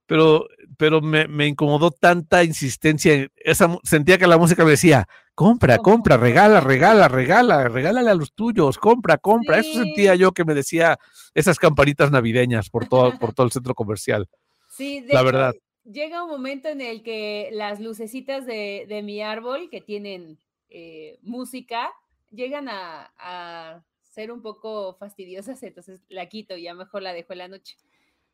[0.05, 5.07] pero, pero me, me incomodó tanta insistencia, en esa, sentía que la música me decía,
[5.33, 10.45] compra, Compra, regala, regala, regala, regálale a los tuyos, compra, compra, eso sentía yo que
[10.45, 10.97] me decía
[11.33, 14.27] esas campanitas navideñas por todo, por todo el centro comercial.
[14.69, 15.53] Sí, de La hecho, verdad.
[15.85, 21.93] Llega un momento en el que las lucecitas de, mi árbol, que tienen eh, música,
[22.31, 27.39] llegan a, ser un poco fastidiosas, entonces la quito y ya mejor la dejo en
[27.39, 27.75] la noche.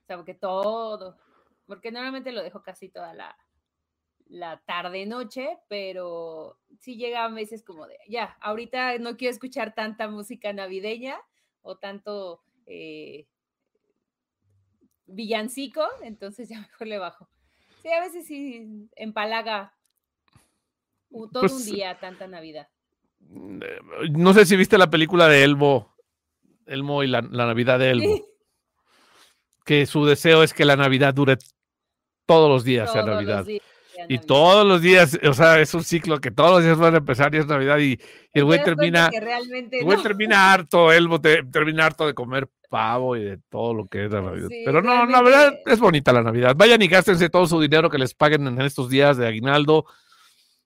[0.03, 1.17] O sea, porque todo,
[1.65, 3.35] porque normalmente lo dejo casi toda la,
[4.65, 10.53] tarde-noche, pero sí llega a veces como de, ya, ahorita no quiero escuchar tanta música
[10.53, 11.19] navideña
[11.63, 13.27] o tanto eh,
[15.07, 17.30] villancico, entonces ya mejor le bajo.
[17.81, 19.73] Sí, a veces sí empalaga
[21.11, 22.67] todo un Pues, día tanta Navidad.
[23.19, 23.79] Eh,
[24.11, 25.95] No sé si viste la película de Elmo,
[26.65, 28.23] Elmo y la, la Navidad de Elmo, Sí,
[29.65, 31.37] que su deseo es que la Navidad dure
[32.25, 33.45] todos los días, todos los Navidad.
[33.45, 33.61] días,
[34.07, 36.97] y todos los días, o sea, es un ciclo que todos los días van a
[36.97, 37.99] empezar y es Navidad y,
[38.33, 41.07] el güey termina, el güey termina harto, él
[41.51, 44.47] termina harto de comer pavo y de todo lo que es la Navidad.
[44.65, 46.55] Pero no, la verdad es bonita la Navidad.
[46.55, 49.85] Vayan y gástense todo su dinero que les paguen en estos días de aguinaldo.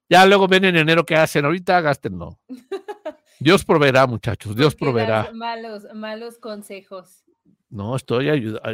[0.08, 1.44] Ya luego ven en enero qué hacen.
[1.46, 2.40] Ahorita gástenlo.
[3.40, 4.56] Dios proveerá, muchachos.
[4.56, 5.32] Dios proveerá.
[5.34, 7.26] Malos, malos consejos.
[7.70, 8.30] No, estoy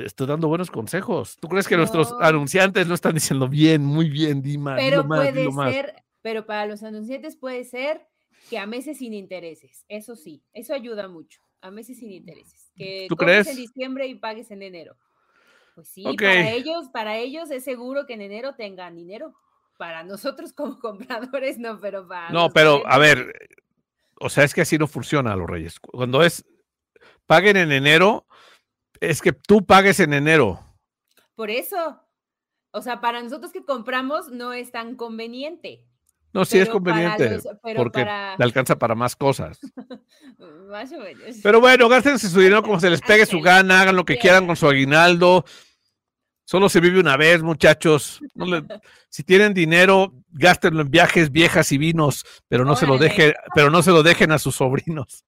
[0.05, 1.37] estoy dando buenos consejos.
[1.39, 4.75] ¿Tú crees que nuestros anunciantes no están diciendo bien, muy bien, Dima?
[4.75, 8.05] Pero puede ser, pero para los anunciantes puede ser
[8.49, 9.85] que a meses sin intereses.
[9.87, 11.41] Eso sí, eso ayuda mucho.
[11.61, 12.60] A meses sin intereses.
[12.75, 13.47] Que ¿Tú crees?
[13.47, 14.95] en diciembre y pagues en enero.
[15.75, 19.33] Pues sí, para ellos, para ellos es seguro que en enero tengan dinero.
[19.77, 23.33] Para nosotros como compradores no, pero para No, pero a ver,
[24.19, 25.79] o sea, es que así no funciona los Reyes.
[25.79, 26.45] Cuando es
[27.25, 28.25] paguen en enero,
[28.99, 30.59] es que tú pagues en enero.
[31.35, 31.99] Por eso.
[32.71, 35.85] O sea, para nosotros que compramos no es tan conveniente.
[36.33, 37.39] No, sí es conveniente,
[37.75, 39.59] porque le alcanza para más cosas.
[40.69, 41.37] más o menos.
[41.43, 44.47] Pero bueno, gástense su dinero como se les pegue su gana, hagan lo que quieran
[44.47, 45.43] con su aguinaldo.
[46.45, 48.21] Solo se vive una vez, muchachos.
[49.09, 53.69] si tienen dinero, gástenlo en viajes, viejas y vinos, pero no se lo dejen, pero
[53.69, 55.25] no se lo dejen a sus sobrinos.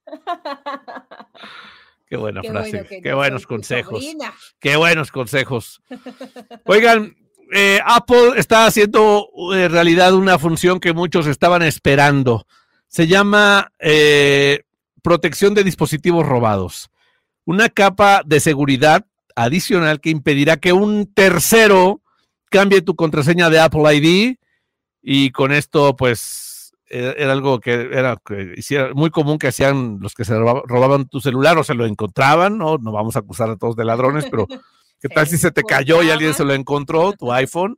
[2.07, 3.01] Qué buena frase.
[3.01, 4.05] Qué buenos consejos.
[4.59, 5.81] Qué buenos consejos.
[6.65, 7.15] Oigan,
[7.51, 12.45] eh, Apple está haciendo en eh, realidad una función que muchos estaban esperando.
[12.87, 14.63] Se llama eh,
[15.01, 16.89] protección de dispositivos robados.
[17.45, 22.01] Una capa de seguridad adicional que impedirá que un tercero
[22.49, 24.35] cambie tu contraseña de Apple ID
[25.01, 28.21] y con esto pues era, algo que era
[28.93, 32.77] muy común que hacían los que se robaban, tu celular o se lo encontraban, ¿no?
[32.77, 34.47] No vamos a acusar a todos de ladrones, pero
[35.03, 37.77] ¿qué tal si se te cayó y alguien se lo encontró, tu iPhone?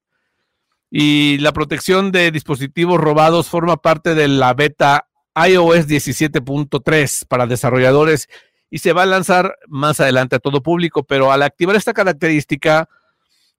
[0.91, 8.29] Y la protección de dispositivos robados forma parte de la beta iOS 17.3 para desarrolladores
[8.69, 12.87] y se va a lanzar más adelante a todo público, pero al activar esta característica,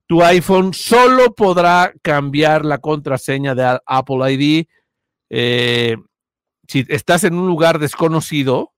[0.07, 4.67] tu iPhone solo podrá cambiar la contraseña de Apple ID
[5.29, 5.97] eh,
[6.69, 8.73] si estás en un lugar desconocido,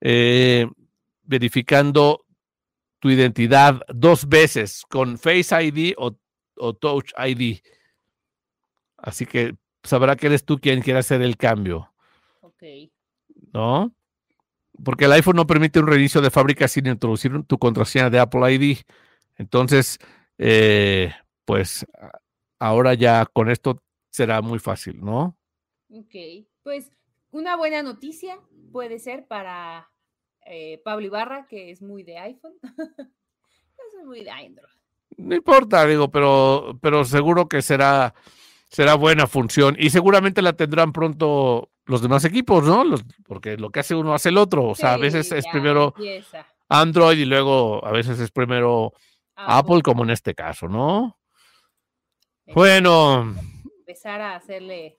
[0.00, 0.66] eh,
[1.22, 2.24] verificando
[3.00, 6.16] tu identidad dos veces con Face ID o,
[6.74, 7.58] Touch ID.
[8.98, 11.92] Así que sabrá que eres tú quien quiere hacer el cambio.
[12.42, 12.62] Ok.
[13.52, 13.92] ¿No?
[14.84, 18.52] Porque el iPhone no permite un reinicio de fábrica sin introducir tu contraseña de Apple
[18.52, 18.78] ID.
[19.36, 19.98] Entonces,
[20.36, 21.12] eh,
[21.46, 21.86] pues
[22.58, 25.36] ahora ya con esto será muy fácil, ¿no?
[25.90, 26.14] Ok,
[26.62, 26.92] pues
[27.30, 28.38] una buena noticia
[28.70, 29.90] puede ser para
[30.46, 32.54] eh, Pablo Ibarra, que es muy de iPhone.
[32.62, 34.68] Yo soy muy de Android.
[35.16, 38.14] No importa, digo, pero, pero seguro que será,
[38.68, 42.84] será buena función y seguramente la tendrán pronto los demás equipos, ¿no?
[43.26, 44.68] porque lo que hace uno hace el otro.
[44.68, 45.94] O sea, a veces es primero
[46.68, 48.92] Android y luego a veces es primero
[49.34, 51.18] Apple, como en este caso, ¿no?
[52.46, 53.34] Bueno.
[53.80, 54.98] Empezar a hacerle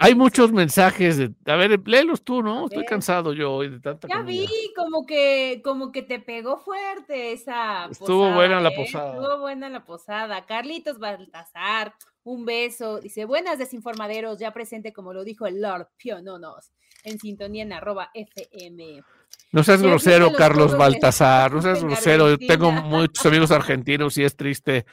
[0.00, 2.66] hay muchos mensajes de, a ver, léelos tú, ¿no?
[2.66, 7.32] Estoy cansado yo hoy de tanta Ya vi, como que, como que te pegó fuerte
[7.32, 8.76] esa Estuvo buena la ¿eh?
[8.76, 9.12] posada.
[9.14, 10.46] Estuvo buena la posada.
[10.46, 11.94] Carlitos Baltasar,
[12.24, 13.00] un beso.
[13.00, 16.72] Dice, buenas desinformaderos, ya presente como lo dijo el Lord Piononos,
[17.04, 19.02] en sintonía en arroba FM.
[19.52, 22.30] No seas grosero, Carlos Baltasar, no seas grosero.
[22.30, 24.86] Yo tengo muchos amigos argentinos y es triste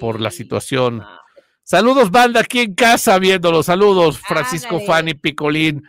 [0.00, 1.02] por la situación.
[1.72, 3.62] Saludos, banda, aquí en casa viéndolo.
[3.62, 5.82] Saludos, Francisco Fanny Picolín.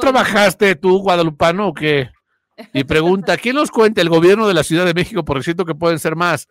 [0.00, 2.08] ¿Trabajaste tú, guadalupano, o qué?
[2.72, 5.24] Y pregunta, ¿quién nos cuenta el gobierno de la Ciudad de México?
[5.24, 6.46] Porque siento que pueden ser más.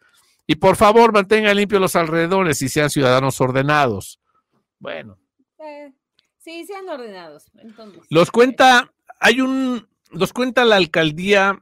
[0.46, 4.20] Y por favor, mantengan limpios los alrededores y sean ciudadanos ordenados.
[4.80, 5.18] Bueno.
[5.60, 5.94] Eh,
[6.40, 7.46] sí, sean ordenados.
[8.10, 8.92] los cuenta,
[9.22, 11.58] hay un, los cuenta la alcaldía,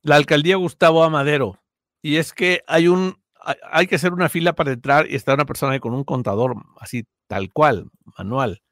[0.00, 1.60] la alcaldía Gustavo Amadero.
[2.00, 3.21] Y es que hay un
[3.70, 6.56] hay que hacer una fila para entrar y está una persona ahí con un contador
[6.78, 8.62] así, tal cual, manual.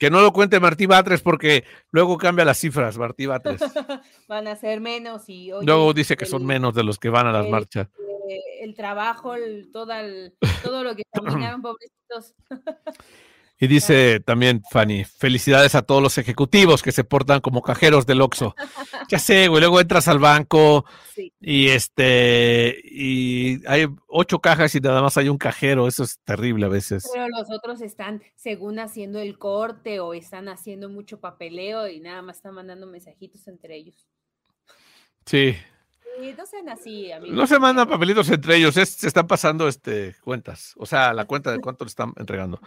[0.00, 3.60] Que no lo cuente Martí Batres porque luego cambia las cifras, Martí Batres.
[4.28, 5.50] van a ser menos y...
[5.62, 7.88] luego dice que son menos de los que van a las marchas.
[8.60, 9.34] El, trabajo,
[9.72, 9.92] todo,
[10.62, 12.34] todo lo que caminaron, pobrecitos.
[13.58, 18.20] Y dice también Fanny, felicidades a todos los ejecutivos que se portan como cajeros del
[18.20, 18.54] Oxxo.
[19.10, 20.86] Ya sé, güey, luego entras al banco
[21.38, 26.64] y este y hay ocho cajas y nada más hay un cajero, eso es terrible
[26.64, 27.10] a veces.
[27.12, 32.22] Pero los otros están según haciendo el corte o están haciendo mucho papeleo y nada
[32.22, 34.08] más están mandando mensajitos entre ellos.
[35.26, 35.54] Sí.
[36.36, 37.36] No sean así, amigos.
[37.36, 41.24] No se mandan papelitos entre ellos, es- se están pasando este, cuentas, o sea, la
[41.26, 42.60] cuenta de cuánto le están entregando.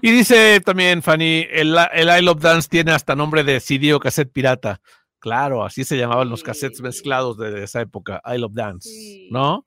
[0.00, 4.00] Y dice también Fanny, el, el I Love Dance tiene hasta nombre de CD o
[4.00, 4.80] cassette pirata.
[5.18, 9.28] Claro, así se llamaban los cassettes mezclados de esa época, I Love Dance, Sí.
[9.30, 9.66] ¿no?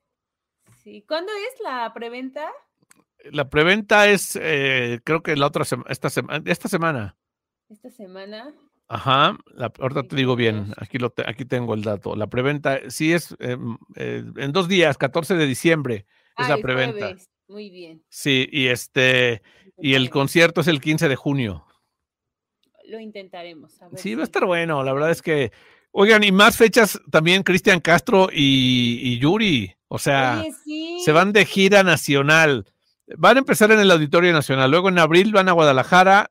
[0.84, 1.04] Sí.
[1.06, 2.48] ¿Cuándo es la preventa?
[3.32, 7.16] La preventa es, eh, creo que la otra semana, esta, sema- esta semana.
[7.68, 8.54] Esta semana.
[8.90, 12.16] Ajá, la, ahorita te digo bien, aquí, lo te- aquí tengo el dato.
[12.16, 16.06] La preventa sí es em, eh, en dos días, 14 de diciembre
[16.38, 17.14] es la preventa.
[17.48, 18.02] Muy bien.
[18.08, 19.42] Sí, y este,
[19.78, 21.66] y el concierto es el 15 de junio.
[22.88, 23.80] Lo intentaremos.
[23.82, 25.52] a ver Sí, va a si- estar bueno, la verdad es que,
[25.90, 31.00] oigan, y más fechas también Cristian Castro y, y Yuri, o sea, Oye, sí.
[31.04, 32.64] se van de gira nacional.
[33.18, 36.30] Van a empezar en el Auditorio Nacional, luego en abril van a Guadalajara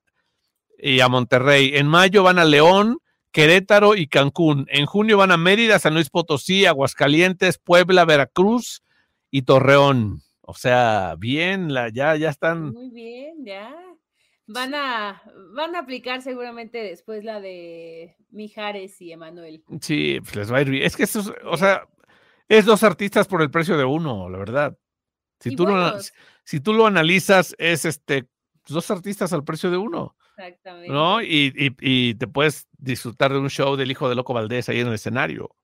[0.77, 2.99] y a Monterrey, en mayo van a León,
[3.31, 8.83] Querétaro y Cancún, en junio van a Mérida, San Luis Potosí, Aguascalientes, Puebla, Veracruz
[9.29, 10.21] y Torreón.
[10.41, 12.71] O sea, bien, la, ya, ya están.
[12.71, 13.75] Muy bien, ya.
[14.47, 15.21] Van a,
[15.53, 19.61] van a aplicar seguramente después la de Mijares y Emanuel.
[19.81, 20.83] Sí, pues les va a ir bien.
[20.83, 21.85] Es que eso, es- o sea,
[22.47, 24.77] es dos artistas por el precio de uno, la verdad.
[25.41, 25.93] Si Y tú, lo,
[26.45, 28.29] si tú lo analizas, es este
[28.67, 30.89] dos artistas al precio de uno, exactamente.
[30.91, 31.21] ¿no?
[31.21, 34.79] Y, y- y te puedes disfrutar de un show del hijo de Loco Valdés ahí
[34.79, 35.55] en el escenario.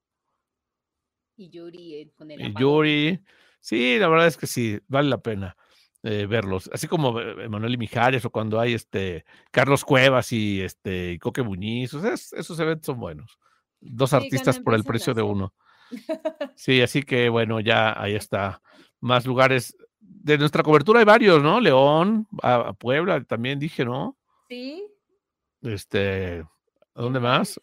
[1.36, 2.54] Y Yuri eh, con el Y.
[2.54, 3.20] Yuri,
[3.60, 5.56] sí, la verdad es que sí, vale la pena
[6.04, 6.70] eh, verlos.
[6.74, 11.20] Así como eh, Emanuel y Mijares o cuando hay este Carlos Cuevas y este y
[11.20, 13.40] Coque Muñiz, o sea, es- esos eventos son buenos.
[13.80, 15.54] Dos Sí, artistas por el precio de uno.
[16.56, 18.62] Sí, así que bueno, ya ahí está.
[19.00, 19.76] Más lugares.
[20.00, 21.60] De nuestra cobertura hay varios, ¿no?
[21.60, 24.18] León, a, a Puebla, también dije, ¿no?
[24.54, 24.88] Sí.
[25.64, 26.42] Este,
[26.94, 27.60] ¿a dónde ¿quién más?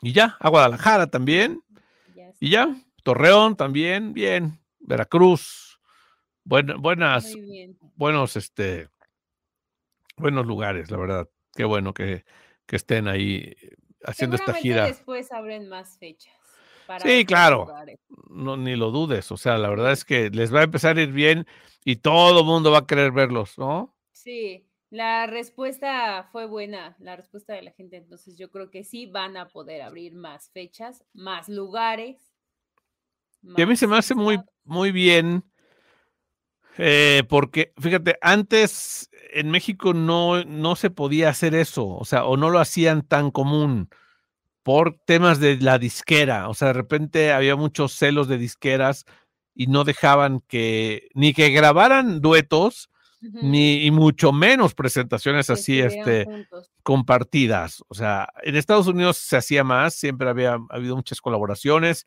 [0.00, 1.60] Y ya, a Guadalajara también.
[2.38, 2.72] Y ya.
[3.02, 4.60] Torreón también, bien.
[4.78, 5.80] Veracruz,
[6.44, 7.34] buen- buenas,
[7.96, 8.88] buenos, este,
[10.16, 11.28] buenos lugares, la verdad.
[11.56, 12.24] Qué bueno que,
[12.66, 14.86] que estén ahí eh, haciendo esta gira.
[14.86, 16.34] después abren más fechas.
[16.86, 17.64] para Sí, claro.
[17.66, 17.98] lugares.
[18.30, 19.32] No, ni lo dudes.
[19.32, 21.44] O sea, la verdad es que les va a empezar a ir bien
[21.84, 23.96] y todo el mundo va a querer verlos, ¿no?
[24.12, 27.96] Sí, la respuesta fue buena, la respuesta de la gente.
[27.96, 32.34] Entonces yo creo que sí van a poder abrir más fechas, más lugares.
[33.56, 35.44] Y a mí se me más hace muy, muy bien,
[36.76, 42.36] eh, porque fíjate, antes en México no, no se podía hacer eso, o sea, o
[42.36, 43.88] no lo hacían tan común
[44.62, 49.06] por temas de la disquera, o sea, de repente había muchos celos de disqueras
[49.54, 52.91] y no dejaban que ni que grabaran duetos,
[53.42, 56.72] Ni y mucho menos presentaciones que así, este, juntos.
[56.82, 57.84] compartidas.
[57.88, 62.06] O sea, en Estados Unidos se hacía más, siempre había habido muchas colaboraciones.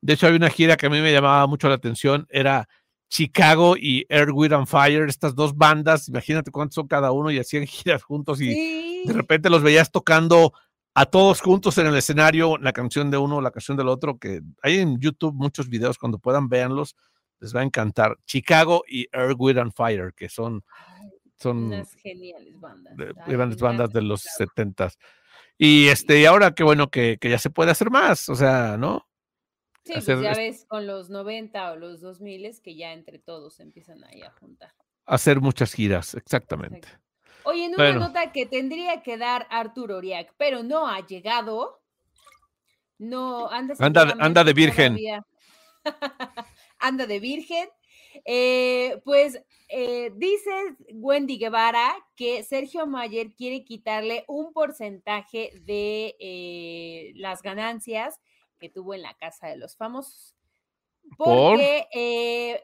[0.00, 2.68] De hecho, hay una gira que a mí me llamaba mucho la atención, era
[3.08, 7.38] Chicago y Air, Wind and Fire, estas dos bandas, imagínate cuántos son cada uno y
[7.38, 10.52] hacían giras juntos y Sí, de repente los veías tocando
[10.94, 14.42] a todos juntos en el escenario, la canción de uno, la canción del otro, que
[14.62, 16.94] hay en YouTube muchos videos, cuando puedan véanlos,
[17.40, 18.16] les va a encantar.
[18.26, 20.64] Chicago y Air, Wind and Fire, que son,
[21.38, 22.96] son unas geniales bandas.
[22.96, 24.98] de- grandes bandas de los setentas.
[25.58, 28.76] Y este, y ahora qué bueno que, que ya se puede hacer más, o sea,
[28.76, 29.08] ¿no?
[29.84, 33.60] Sí, pues ya es- ves con los 90 o los 2000 que ya entre todos
[33.60, 34.72] empiezan ahí a juntar.
[35.06, 36.88] Hacer muchas giras, exactamente.
[37.44, 38.00] Oye, en una Bueno.
[38.00, 41.82] nota que tendría que dar Arturo Oriac, pero no ha llegado.
[42.96, 44.96] No, anda, anda de virgen.
[46.86, 47.68] anda de virgen.
[48.24, 50.50] Eh, pues eh, dice
[50.92, 58.20] Wendy Guevara que Sergio Mayer quiere quitarle un porcentaje de eh, las ganancias
[58.60, 60.36] que tuvo en la casa de los famosos.
[61.16, 61.26] ¿Por?
[61.26, 62.62] Porque eh,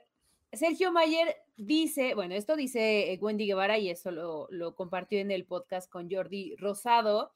[0.52, 5.46] Sergio Mayer dice, bueno, esto dice Wendy Guevara y eso lo, lo compartió en el
[5.46, 7.32] podcast con Jordi Rosado,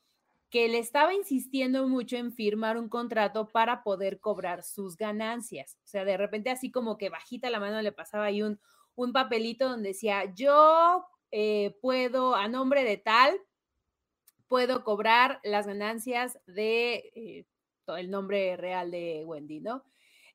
[0.54, 5.80] que le estaba insistiendo mucho en firmar un contrato para poder cobrar sus ganancias.
[5.82, 8.60] O sea, de repente así como que bajita la mano le pasaba ahí un,
[8.94, 13.36] un papelito donde decía, yo eh, puedo, a nombre de tal,
[14.46, 17.46] puedo cobrar las ganancias de eh,
[17.88, 19.82] el nombre real de Wendy, ¿no?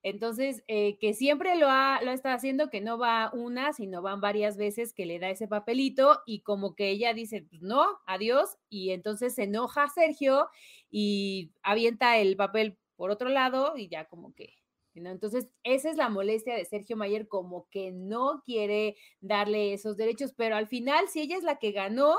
[0.01, 4.21] Entonces, eh, que siempre lo ha, lo estado haciendo, que no va una, sino van
[4.21, 8.57] varias veces que le da ese papelito y como que ella dice, pues no, adiós,
[8.69, 10.47] y entonces se enoja Sergio
[10.89, 14.53] y avienta el papel por otro lado y ya como que,
[14.93, 15.09] ¿no?
[15.11, 20.33] Entonces, esa es la molestia de Sergio Mayer, como que no quiere darle esos derechos,
[20.35, 22.17] pero al final, si ella es la que ganó,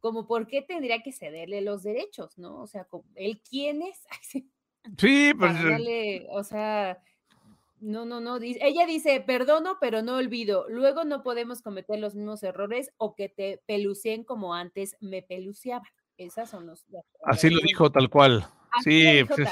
[0.00, 2.60] como por qué tendría que cederle los derechos, ¿no?
[2.60, 4.04] O sea, ¿él quién es?
[4.98, 5.32] Sí.
[5.38, 5.54] Pues.
[5.54, 7.02] Darle, o sea,
[7.84, 8.38] no, no, no.
[8.40, 10.66] Ella dice, perdono, pero no olvido.
[10.68, 15.86] Luego no podemos cometer los mismos errores o que te peluceen como antes me peluceaban.
[16.16, 16.86] Esas son los.
[17.24, 18.46] Así lo dijo tal cual.
[18.82, 19.48] sí, pues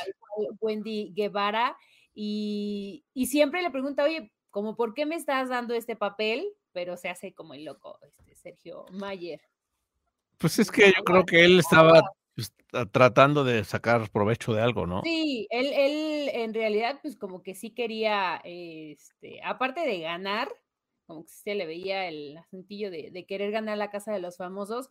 [0.61, 1.77] Wendy Guevara.
[2.15, 6.97] Y, y, siempre le pregunta, oye, como por qué me estás dando este papel, pero
[6.97, 9.41] se hace como el loco, este Sergio Mayer.
[10.39, 12.03] Pues es que yo creo que él estaba
[12.35, 12.53] pues,
[12.91, 15.03] tratando de sacar provecho de algo, ¿no?
[15.03, 20.49] Sí, él, él en realidad, pues como que sí quería, este, aparte de ganar,
[21.07, 24.37] como que se le veía el asuntillo de, de, querer ganar la casa de los
[24.37, 24.91] famosos,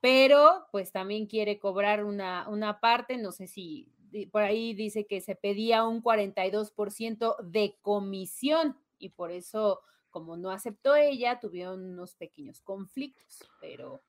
[0.00, 3.92] pero pues también quiere cobrar una, una parte, no sé si
[4.30, 9.80] por ahí dice que se pedía un 42% de comisión y por eso,
[10.10, 14.02] como no aceptó ella, tuvieron unos pequeños conflictos, pero...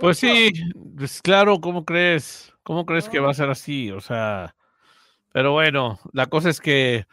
[0.00, 0.52] Pues sí,
[0.96, 2.52] pues claro, ¿cómo crees?
[2.62, 3.90] ¿Cómo crees que va a ser así?
[3.90, 4.54] O sea,
[5.32, 7.06] pero bueno, la cosa es que,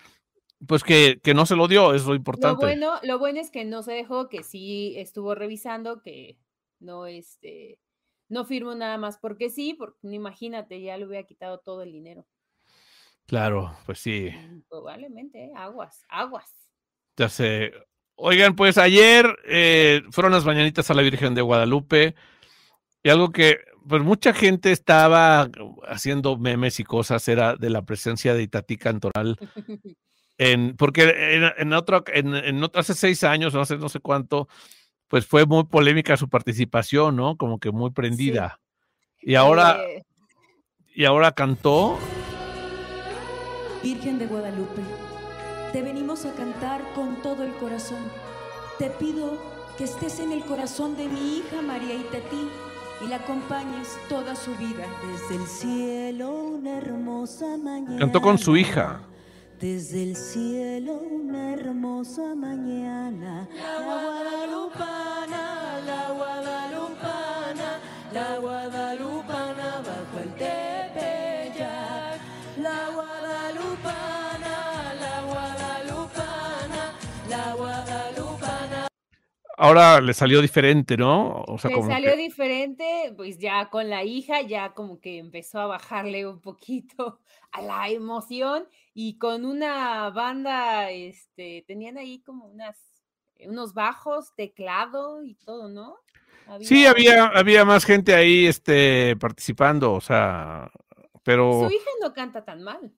[0.68, 2.62] pues que, que no se lo dio, es lo importante.
[2.62, 6.38] Lo bueno, lo bueno es que no se dejó, que sí estuvo revisando, que
[6.80, 7.80] no, este,
[8.30, 12.26] no firmó nada más porque sí, porque imagínate, ya le hubiera quitado todo el dinero.
[13.26, 14.30] Claro, pues sí.
[14.32, 15.52] Mm, probablemente, ¿eh?
[15.56, 16.52] aguas, aguas.
[17.18, 17.74] Ya sé.
[18.16, 22.16] Oigan, pues ayer eh, fueron las mañanitas a la Virgen de Guadalupe
[23.04, 25.50] y algo que pues mucha gente estaba
[25.88, 29.38] haciendo memes y cosas era de la presencia de Itatí Cantoral.
[30.40, 31.04] En, porque
[31.36, 34.48] en, en otro, en, en otro, hace seis años, no sé, no sé cuánto,
[35.08, 37.38] pues fue muy polémica su participación, ¿no?
[37.38, 38.60] Como que muy prendida.
[39.22, 40.04] Y ahora, eh.
[40.96, 42.00] y ahora cantó.
[43.84, 44.82] Virgen de Guadalupe
[45.72, 48.04] te venimos a cantar con todo el corazón.
[48.80, 49.38] Te pido
[49.78, 52.48] que estés en el corazón de mi hija María Itatí
[53.04, 54.86] y la acompañes toda su vida.
[55.12, 58.00] Desde el cielo una hermosa mañana.
[58.00, 59.02] Cantó con su hija.
[59.60, 63.48] Desde el cielo una hermosa mañana.
[63.56, 64.43] La
[79.64, 81.42] ahora le salió diferente, ¿no?
[81.48, 85.68] O sea, le salió diferente, pues ya con la hija, ya como que empezó a
[85.68, 92.78] bajarle un poquito a la emoción y con una banda, este, tenían ahí como unas,
[93.40, 95.96] unos bajos, teclado y todo, ¿no?
[96.60, 100.70] Sí, había, había más gente ahí, este, participando, o sea,
[101.24, 101.54] pero...
[101.54, 102.92] Su hija no canta tan mal.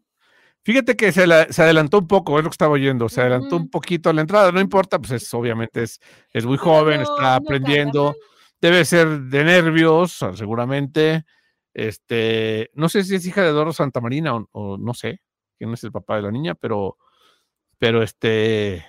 [0.66, 4.09] Fíjate que se, adelantó un poco, es lo que estaba oyendo, se adelantó un poquito
[4.09, 5.99] a la entrada, no importa, pues es, obviamente es,
[6.34, 8.16] es muy joven, está aprendiendo,
[8.59, 11.24] debe ser de nervios, ah, seguramente.
[11.72, 15.22] Este, no sé si es hija de Doro Santamarina o, o no sé
[15.55, 16.97] quién es el papá de la niña, pero,
[17.78, 18.84] pero este,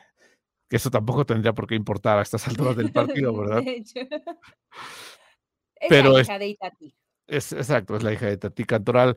[0.70, 3.62] que eso tampoco tendría por qué importar a estas alturas del partido, ¿verdad?
[3.66, 3.92] Es
[5.90, 6.96] pero la hija de Itati.
[7.26, 9.16] Es, exacto, es la hija de Tati Cantoral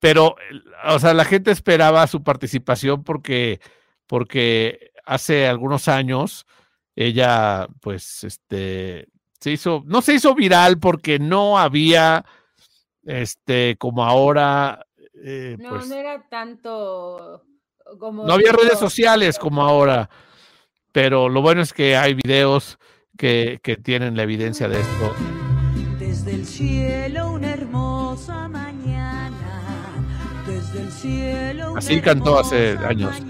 [0.00, 0.34] pero,
[0.86, 3.60] o sea, la gente esperaba su participación porque,
[4.06, 6.46] porque hace algunos años
[6.96, 12.24] ella, pues, este, se hizo, no se hizo viral porque no había,
[13.04, 14.86] este, como ahora.
[15.22, 17.44] Eh, no, pues no era tanto
[17.98, 18.26] como.
[18.26, 20.08] No había redes sociales como ahora,
[20.92, 22.78] pero lo bueno es que hay videos
[23.18, 25.14] que, que tienen la evidencia de esto.
[25.98, 28.48] Desde el cielo una hermosa
[31.76, 33.20] Así cantó hace años.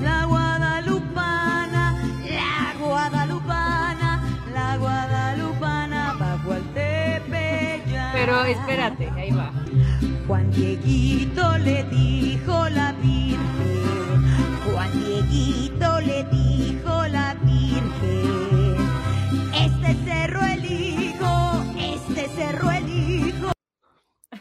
[0.00, 6.62] La guadalupana, la guadalupana, la guadalupana bajo el.
[8.24, 9.50] Pero espérate, ahí va.
[10.26, 13.11] Juan Dieguito le dijo la Virgen,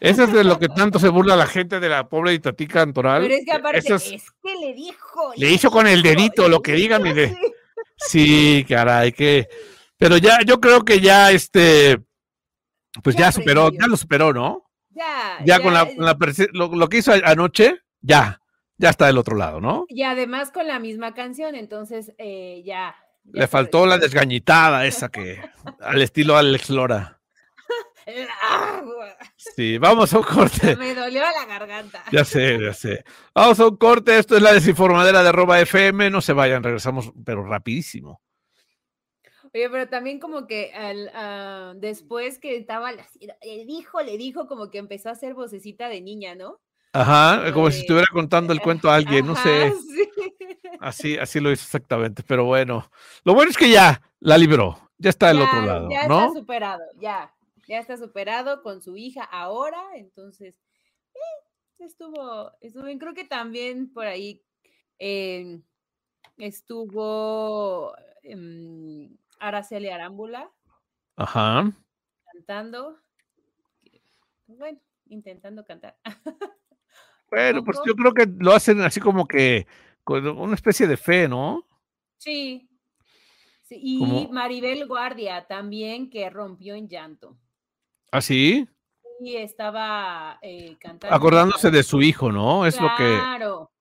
[0.02, 3.22] Eso es de lo que tanto se burla la gente de la pobre Itatí Cantoral.
[3.22, 5.32] Pero es que aparte, es, que le dijo.
[5.38, 7.38] Le, hizo con el dedito, lo que diga, mire.
[7.98, 9.48] Sí, caray, que.
[9.98, 12.02] Pero ya, yo creo que ya este.
[13.04, 14.72] Pues ya, superó, ya lo superó, ¿no?
[14.90, 15.38] Ya.
[15.46, 15.88] Ya, con la,
[16.54, 18.42] lo, que hizo anoche, ya.
[18.78, 19.86] Ya está del otro lado, ¿no?
[19.88, 22.96] Y además con la misma canción, entonces eh, ya,
[23.32, 25.40] Le faltó la desgañitada esa que.
[25.80, 27.21] al estilo Alex Lora.
[29.36, 30.76] Sí, vamos a un corte.
[30.78, 32.04] Me dolió la garganta.
[32.12, 33.04] Ya sé, ya sé.
[33.34, 34.18] Vamos a un corte.
[34.18, 36.10] Esto es la desinformadera de arroba FM.
[36.10, 38.22] No se vayan, regresamos, pero rapidísimo.
[39.54, 44.78] Oye, pero también como que al, después que estaba, le dijo, le dijo, como que
[44.78, 46.62] empezó a hacer vocecita de niña, ¿no?
[46.94, 49.74] Ajá, como si estuviera contando el cuento a alguien, no sé.
[49.92, 50.78] Sí.
[50.80, 52.90] Así, así lo hizo exactamente, pero bueno.
[53.24, 56.26] Lo bueno es que ya la libró, ya está del Ya, otro lado, ya ¿no?
[56.26, 57.32] está superado, ya.
[57.72, 60.60] Ya está superado con su hija ahora, entonces
[61.14, 61.46] eh,
[61.80, 63.00] estuvo, estuvo bien.
[63.00, 64.44] Creo que también por ahí
[65.00, 65.62] eh,
[66.38, 70.52] estuvo em, Araceli Arámbula
[71.16, 71.72] Ajá.
[72.34, 73.00] cantando.
[73.80, 75.98] pues Bueno, intentando cantar.
[77.30, 79.66] Bueno, pues yo creo que lo hacen así como que
[80.04, 81.66] con una especie de fe, ¿no?
[82.18, 82.70] Sí.
[83.62, 87.38] sí, Y Maribel Guardia también que rompió en llanto.
[88.12, 88.68] Así,
[89.20, 91.16] Y estaba eh, cantando.
[91.16, 92.66] acordándose de su hijo, ¿no?
[92.66, 93.72] Es lo que Claro.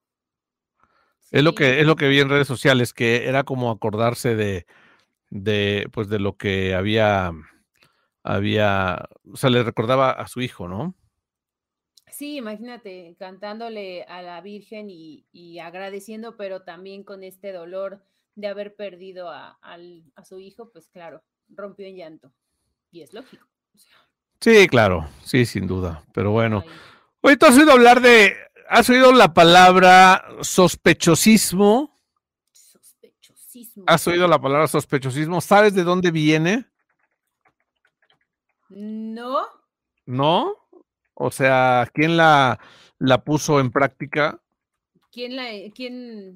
[1.31, 1.57] es lo Sí.
[1.57, 4.67] que es lo que vi en redes sociales, que era como acordarse de
[5.31, 7.33] de pues de lo que había
[8.25, 10.95] había, o sea, le recordaba a su hijo, ¿no?
[12.11, 18.05] Sí, imagínate, cantándole a la Virgen y, y agradeciendo, pero también con este dolor
[18.35, 22.33] de haber perdido a, a su hijo, pues claro, rompió en llanto.
[22.91, 23.47] Y es lógico.
[23.75, 23.93] o sea,
[24.41, 26.03] Sí, claro, sí, sin duda.
[26.13, 26.65] Pero bueno,
[27.23, 28.35] ¿tú has oído hablar de,
[28.69, 31.95] has oído la palabra sospechosismo?
[32.53, 33.85] Sospechosísimo.
[33.87, 35.41] ¿Has oído la palabra sospechosismo?
[35.41, 36.65] ¿Sabes de dónde viene?
[38.71, 39.47] No,
[40.07, 40.57] ¿No?
[41.15, 42.59] O sea, ¿quién la,
[42.99, 44.41] la puso en práctica?
[45.13, 46.35] ¿quién la, quién?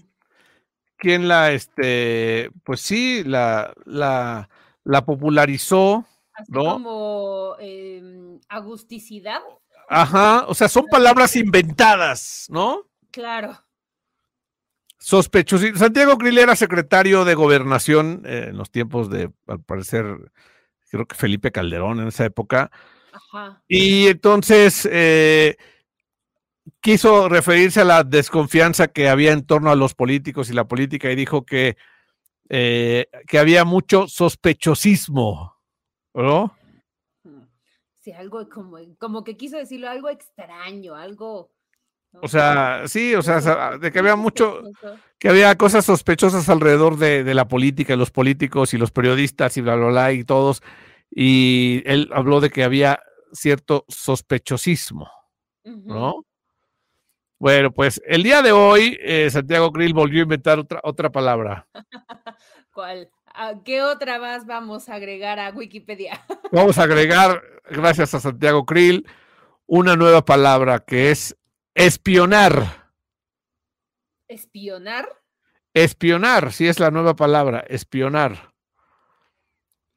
[0.96, 4.48] ¿Quién la, este, pues sí, la, la,
[4.84, 6.06] la popularizó?
[6.34, 6.64] Así ¿No?
[6.64, 9.40] como em, agusticidad,
[9.88, 12.88] Ajá, o sea, son palabras inventadas, ¿no?
[13.10, 13.60] claro.
[14.98, 15.78] Sospechosismo.
[15.78, 20.32] Santiago Krill era secretario de gobernación eh, en los tiempos de, al parecer,
[20.88, 22.70] creo que Felipe Calderón en esa época.
[23.12, 23.62] Ajá.
[23.68, 25.58] Y entonces eh,
[26.80, 31.10] quiso referirse a la desconfianza que había en torno a los políticos y la política
[31.10, 31.76] y dijo que,
[32.48, 35.53] eh, que había mucho sospechosismo,
[36.22, 36.56] ¿no?
[38.00, 41.50] Sí, algo como, como que quiso decirlo, algo extraño, algo.
[42.12, 42.20] ¿no?
[42.22, 44.62] O sea, sí, o sea, de que había mucho,
[45.18, 49.56] que había cosas sospechosas alrededor de, de la política, y los políticos y los periodistas
[49.56, 50.62] y bla, bla, bla, y todos.
[51.10, 53.00] Y él habló de que había
[53.32, 55.10] cierto sospechosismo.
[55.64, 56.24] ¿no?
[57.38, 61.66] Bueno, pues el día de hoy eh, Santiago Krill volvió a inventar otra, otra palabra.
[62.72, 63.10] ¿Cuál?
[63.34, 66.24] ¿A ¿Qué otra más vamos a agregar a Wikipedia?
[66.52, 69.08] Vamos a agregar, gracias a Santiago Krill,
[69.66, 71.36] una nueva palabra que es
[71.74, 72.92] espionar.
[74.28, 75.08] ¿Espionar?
[75.74, 78.54] Espionar, sí es la nueva palabra, espionar.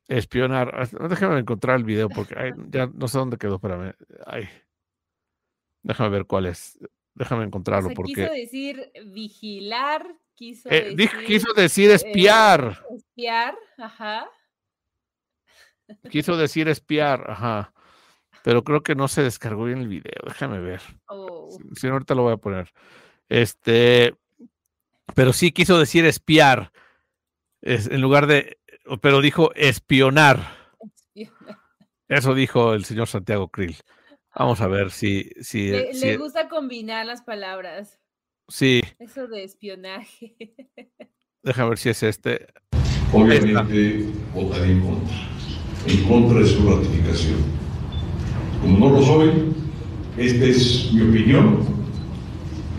[0.08, 0.74] Espionar.
[0.74, 3.94] Ah, Déjame encontrar el video porque ay, ya no sé dónde quedó, espérame.
[4.26, 4.50] Ay.
[5.84, 6.80] Déjame ver cuál es.
[7.14, 10.08] Déjame O encontrarlo sea, porque quiso decir vigilar,
[10.38, 12.86] quiso eh, decir quiso decir espiar.
[12.96, 14.30] espiar, ajá.
[16.10, 17.74] Quiso decir espiar, ajá.
[18.44, 20.22] Pero creo que no se descargó bien el video.
[20.26, 20.82] Déjame ver.
[21.08, 22.72] o- Si no, ahorita lo voy a poner.
[23.30, 24.16] Este,
[25.16, 26.72] pero sí quiso decir espiar.
[27.62, 28.60] Es, en lugar de,
[29.02, 30.56] pero dijo espionar.
[31.16, 31.58] espionar.
[32.08, 33.76] Eso dijo el señor Santiago Krill.
[34.36, 38.00] Vamos a ver si, si, Le, si- le gusta combinar las palabras.
[38.48, 40.36] Sí, Eso de espionaje.
[41.44, 42.48] déjame ver si es este.
[43.14, 45.16] Obviamente votaré en contra,
[45.88, 47.38] en contra de su ratificación.
[48.62, 49.54] Como no lo soy,
[50.18, 51.60] esta es mi opinión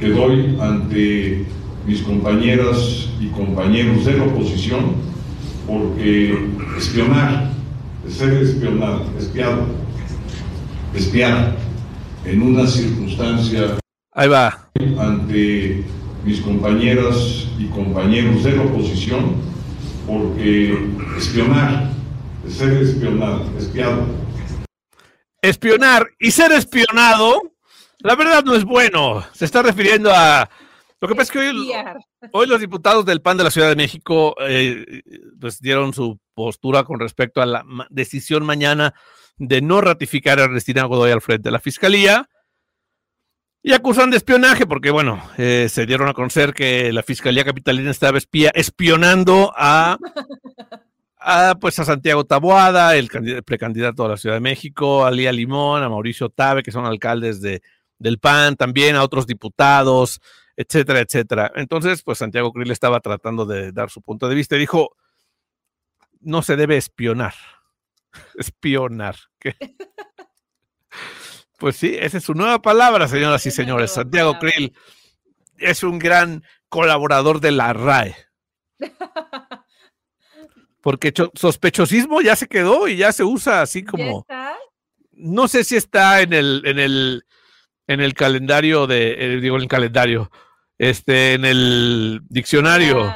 [0.01, 1.47] que doy ante
[1.87, 4.97] mis compañeras y compañeros de la oposición,
[5.67, 6.37] porque
[6.77, 7.51] espionar,
[8.09, 9.67] ser espionado, espiado,
[10.95, 11.57] espiar
[12.25, 13.79] en una circunstancia
[14.19, 14.68] Ahí va.
[14.99, 15.85] Ante
[16.25, 19.37] mis compañeras y compañeros de la oposición
[20.07, 20.77] porque
[21.19, 21.91] espionar,
[22.49, 24.07] ser espionado, espiado,
[25.41, 27.41] Espionar y ser espionado,
[27.99, 29.25] la verdad no es bueno.
[29.33, 30.51] Se está refiriendo a.
[31.01, 31.73] Lo que pasa es que hoy.
[32.33, 35.03] Hoy los diputados del PAN de la Ciudad de México eh,
[35.41, 38.95] pues dieron su postura con respecto a la decisión mañana
[39.37, 42.29] de no ratificar a Ernestina Godoy al frente de la Fiscalía
[43.63, 47.91] y acusan de espionaje porque, bueno, eh, se dieron a conocer que la Fiscalía Capitalina
[47.91, 49.99] estaba espía, espionando a,
[51.19, 55.11] a, pues a Santiago Taboada, el, candid- el precandidato a la Ciudad de México, a
[55.11, 57.61] Lía Limón, a Mauricio Tabe, que son alcaldes de,
[57.99, 60.21] del PAN, también a otros diputados,
[60.57, 61.53] etcétera, etcétera.
[61.57, 64.97] Entonces, pues Santiago Krill estaba tratando de dar su punto de vista y dijo,
[66.21, 67.35] no se debe espionar.
[68.39, 69.17] Espionar.
[69.39, 69.55] ¿Qué?
[71.59, 73.93] Pues sí, esa es su nueva palabra, señoras y señores.
[73.93, 74.73] Santiago Krill
[75.59, 78.15] es un gran colaborador de la RAE.
[80.81, 84.25] Porque sospechosismo ya se quedó y ya se usa así como.
[85.11, 87.25] No sé si está en el, en el,
[87.89, 90.31] en el calendario de, eh, digo, en el calendario,
[90.79, 93.13] este, en el diccionario.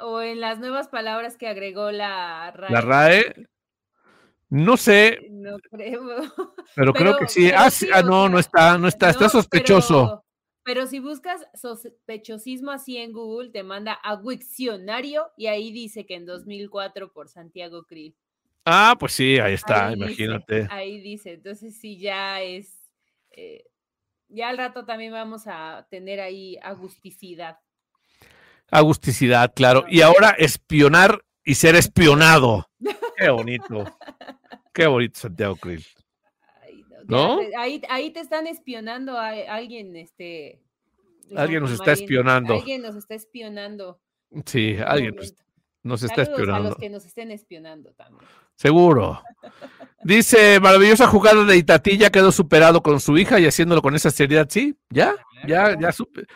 [0.00, 2.72] o en las nuevas palabras que agregó la RAE.
[2.72, 3.34] La RAE.
[4.52, 5.28] No sé.
[5.30, 6.02] No creo.
[6.76, 7.50] Pero, creo que sí.
[7.50, 10.22] ah, ah no, no está, no está, está sospechoso.
[10.62, 16.16] Pero, si buscas sospechosismo así en Google, te manda a Wiccionario y ahí dice que
[16.16, 18.14] en 2004 por Santiago Krill.
[18.66, 20.68] Ah, pues sí, ahí está, imagínate.
[20.70, 22.92] ahí dice, entonces sí, ya es.
[23.30, 23.64] Eh,
[24.28, 27.56] ya al rato también vamos a tener ahí agusticidad.
[28.70, 29.86] Agusticidad, claro.
[29.88, 32.68] Y ahora espionar y ser espionado.
[33.16, 33.84] Qué bonito.
[34.72, 35.84] Qué bonito, Santiago Krill.
[37.06, 37.40] ¿No?
[37.58, 40.62] Ahí, ahí te están espionando a alguien, este.
[41.36, 42.54] Alguien nos está espionando.
[42.54, 44.00] Alguien nos está espionando.
[44.46, 45.16] Sí, alguien
[45.82, 46.68] nos, está espionando.
[46.68, 48.28] A los que nos estén espionando también.
[48.54, 49.22] Seguro.
[50.04, 54.46] Dice, maravillosa jugada de Itatilla, quedó superado con su hija y haciéndolo con esa seriedad.
[54.48, 55.14] Sí, ya,
[55.46, 56.26] ya, ya supe.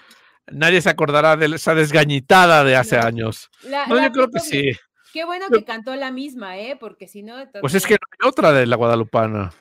[0.48, 3.50] Nadie se acordará de esa desgañitada de hace años.
[3.88, 4.72] no, yo creo que sí.
[5.12, 6.76] Qué bueno que cantó la misma, ¿eh?
[6.78, 7.36] Porque si no.
[7.60, 9.52] Pues es que no hay otra de la Guadalupana.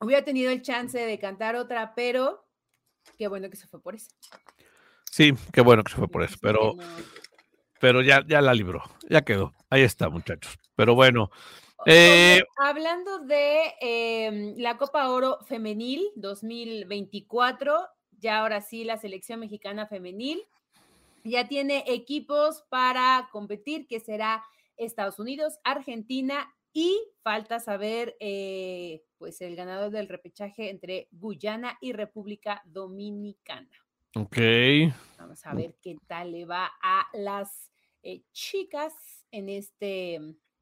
[0.00, 2.44] Hubiera tenido el chance de cantar otra, pero
[3.16, 4.10] qué bueno que se fue por eso.
[5.04, 6.74] Sí, qué bueno que se fue por eso, pero,
[7.78, 9.54] pero ya, ya la libró, ya quedó.
[9.70, 10.58] Ahí está, muchachos.
[10.74, 11.30] Pero bueno.
[11.86, 17.88] Eh, hablando de em, la Copa Oro Femenil 2024,
[18.18, 20.42] ya ahora sí la selección mexicana femenil
[21.24, 24.42] ya tiene equipos para competir, que será
[24.76, 31.92] Estados Unidos, Argentina y falta saber eh, pues el ganador del repechaje entre Guyana y
[31.92, 33.70] República Dominicana.
[34.14, 34.38] Ok.
[35.18, 37.70] Vamos a ver qué tal le va a las
[38.02, 38.94] eh, chicas
[39.30, 40.14] en este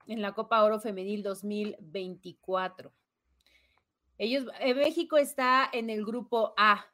[0.07, 2.93] en la Copa Oro Femenil 2024.
[4.19, 6.85] Ellos, eh, México está en el grupo A.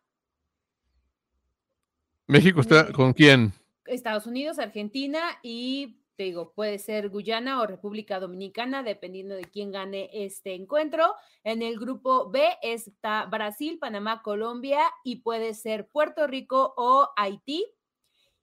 [2.26, 3.52] ¿México está con quién?
[3.84, 9.70] Estados Unidos, Argentina y te digo, puede ser Guyana o República Dominicana, dependiendo de quién
[9.70, 11.14] gane este encuentro.
[11.44, 17.66] En el grupo B está Brasil, Panamá, Colombia y puede ser Puerto Rico o Haití.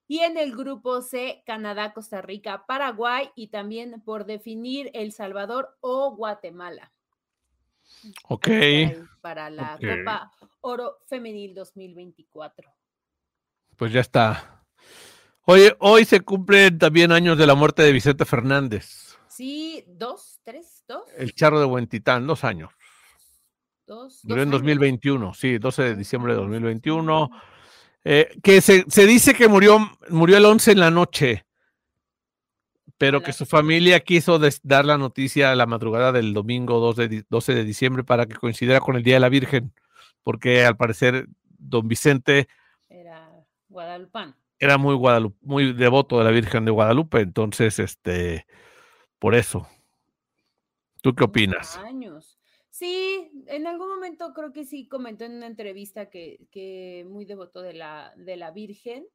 [0.07, 5.75] Y en el grupo C, Canadá, Costa Rica, Paraguay y también por definir El Salvador
[5.81, 6.93] o Guatemala.
[8.29, 8.49] Ok.
[9.21, 10.31] Para la Copa
[10.61, 12.82] Oro Femenil 2024
[13.83, 14.63] pues ya está.
[15.41, 19.17] Oye, hoy se cumplen también años de la muerte de Vicente Fernández.
[19.27, 21.03] Sí, dos, tres, dos.
[21.17, 22.71] El charro de Huentitán, dos años.
[23.85, 24.21] Dos.
[24.23, 27.29] Murió en 2021, sí, 12 de diciembre de 2021.
[28.05, 31.45] Eh, que se, dice que murió, murió el 11 en la noche,
[32.97, 37.25] pero que su familia quiso dar la noticia a la madrugada del domingo 12 de,
[37.29, 39.73] 12 de diciembre para que coincidiera con el Día de la Virgen,
[40.23, 41.27] porque al parecer
[41.59, 42.47] don Vicente
[43.73, 44.35] Guadalupán.
[44.59, 44.97] Era muy,
[45.41, 48.47] muy devoto de la Virgen de Guadalupe, entonces, este,
[49.19, 49.67] por eso.
[51.01, 51.77] ¿Tú qué opinas?
[51.79, 52.39] Años.
[52.69, 57.61] Sí, en algún momento creo que sí comentó en una entrevista que, que muy devoto
[57.61, 59.05] de la, de la Virgen.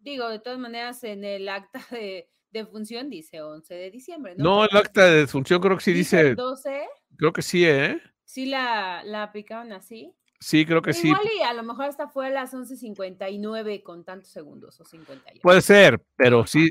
[0.00, 4.44] Digo, de todas maneras, en el acta de, de función dice 11 de diciembre, ¿no?
[4.44, 6.34] No, el acta de función creo que sí dice.
[6.34, 6.86] 12.
[7.16, 8.00] Creo que sí, ¿eh?
[8.24, 10.12] Sí la, la aplicaron así.
[10.40, 11.08] Sí, creo que sí.
[11.08, 15.40] Igual y a lo mejor hasta fue a las 11.59 con tantos segundos o 58.
[15.42, 16.70] Puede ser, pero sí,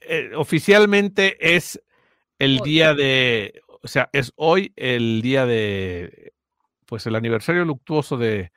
[0.00, 1.80] eh, oficialmente es
[2.38, 6.32] el día de, o sea, es hoy el día de,
[6.86, 8.50] pues el aniversario luctuoso de,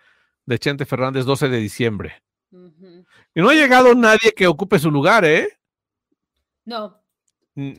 [0.45, 2.23] de Chente Fernández, 12 de diciembre.
[2.51, 5.49] Y no ha llegado nadie que ocupe su lugar, ¿eh?
[6.63, 7.01] No.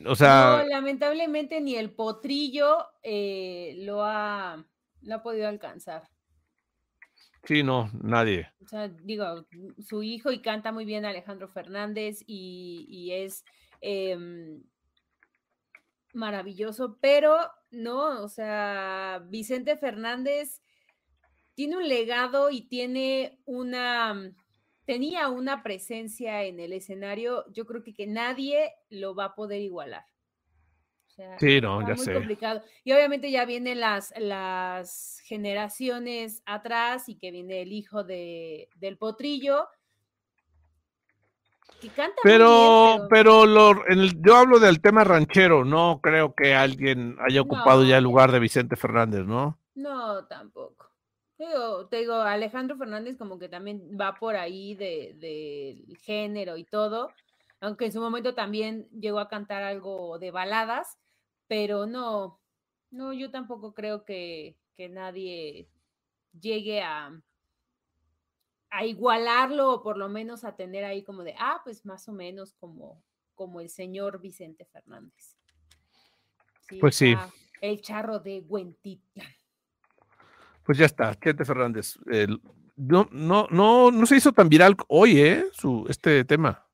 [0.05, 0.63] O sea.
[0.63, 4.63] No, lamentablemente ni el potrillo eh, lo, ha,
[5.01, 6.09] lo ha podido alcanzar.
[7.43, 8.51] Sí, no, nadie.
[8.63, 9.45] O sea, digo,
[9.79, 13.45] su hijo y canta muy bien Alejandro Fernández y, es
[13.81, 14.63] em,
[16.13, 17.37] maravilloso, pero
[17.71, 20.61] no, o sea, Vicente Fernández
[21.53, 24.33] tiene un legado y tiene una,
[24.85, 29.61] tenía una presencia en el escenario, yo creo que, que nadie lo va a poder
[29.61, 30.05] igualar
[31.39, 32.13] sí, no, ya muy sé.
[32.13, 32.61] complicado.
[32.83, 38.97] Y obviamente ya vienen las, las generaciones atrás y que viene el hijo de, del
[38.97, 39.67] potrillo.
[41.79, 42.47] que canta Pero,
[42.79, 47.41] bien, pero lo, en el- yo hablo del tema ranchero, no creo que alguien haya
[47.41, 47.85] ocupado No.
[47.85, 49.57] ya el lugar de Vicente Fernández, ¿no?
[49.75, 50.91] No, tampoco.
[51.37, 56.63] Digo, te digo, Alejandro Fernández como que también va por ahí de, del género y
[56.65, 57.09] todo,
[57.61, 60.97] aunque en su momento también llegó a cantar algo de baladas,
[61.47, 62.39] pero no,
[62.91, 65.69] no, yo tampoco creo que, que nadie
[66.39, 67.11] llegue a,
[68.69, 72.13] a igualarlo o por lo menos a tener ahí como de, ah, pues más o
[72.13, 73.01] menos como,
[73.35, 75.37] como el señor Vicente Fernández.
[76.79, 77.15] Pues sí.
[77.61, 79.27] El charro de Huentitlan.
[80.63, 81.97] Pues ya está, Chente Fernández.
[82.75, 85.45] no, no, no, no se hizo tan viral hoy, ¿eh?
[85.53, 86.66] Su, este tema.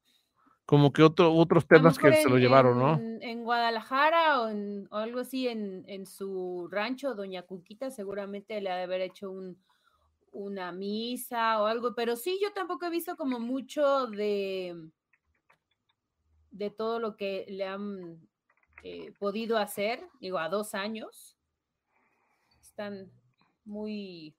[0.66, 2.93] Como que otro, otros temas que se lo llevaron, ¿no?
[2.93, 8.61] En, en Guadalajara o, en, o algo así en, en su rancho, Doña Cuquita seguramente
[8.61, 9.57] le ha de haber hecho un,
[10.32, 14.89] una misa o algo, pero sí, yo tampoco he visto como mucho de,
[16.51, 18.28] de todo lo que le han
[18.84, 21.38] eh, podido hacer, digo, a dos años.
[22.61, 23.11] Están
[23.66, 24.36] muy...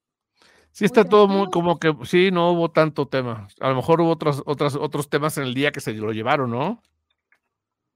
[0.75, 3.47] Sí, está todo muy como que, sí, no hubo tanto tema.
[3.61, 6.51] A lo mejor hubo otros, otras, otros temas en el día que se lo llevaron,
[6.51, 6.83] ¿no?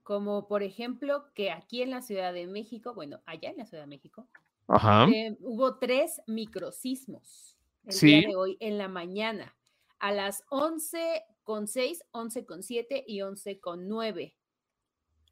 [0.04, 3.82] Como por ejemplo que aquí en la Ciudad de México, bueno, allá en la Ciudad
[3.82, 4.28] de México,
[4.68, 5.06] Ajá.
[5.08, 8.06] Eh, hubo tres microsismos el Sí.
[8.06, 9.56] día de hoy en la mañana,
[9.98, 14.36] a las 11 con 6, 11 con 7 y 11 con 9.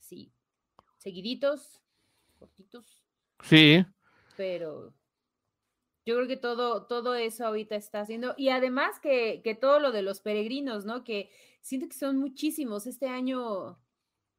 [0.01, 0.32] Sí,
[0.99, 1.80] seguiditos,
[2.40, 3.05] cortitos,
[3.44, 3.84] Sí.
[4.36, 4.92] pero
[6.07, 8.34] yo creo que todo, todo eso ahorita está haciendo.
[8.36, 11.02] Y además que, que todo lo de los peregrinos, ¿no?
[11.02, 11.30] Que
[11.62, 12.86] siento que son muchísimos.
[12.86, 13.78] Este año,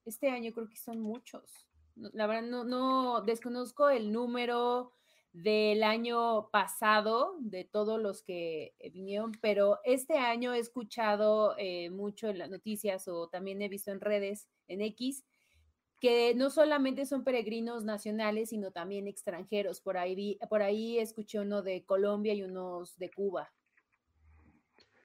[0.05, 1.67] este año creo que son muchos.
[1.95, 4.93] La verdad, no, no desconozco el número
[5.33, 12.29] del año pasado, de todos los que vinieron, pero este año he escuchado eh, mucho
[12.29, 15.25] en las noticias o también he visto en redes, en X,
[15.99, 19.81] que no solamente son peregrinos nacionales, sino también extranjeros.
[19.81, 23.51] Por ahí, vi- por ahí escuché uno de Colombia y unos de Cuba.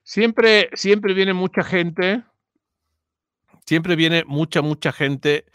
[0.02, 2.22] Siempre, siempre viene mucha gente.
[3.66, 5.46] Siempre viene mucha, mucha gente.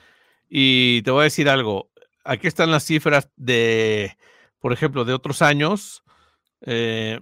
[0.50, 1.92] Y te voy a decir algo.
[2.24, 4.18] Aquí están las cifras de,
[4.60, 6.04] por ejemplo, de otros años.
[6.62, 7.20] eh,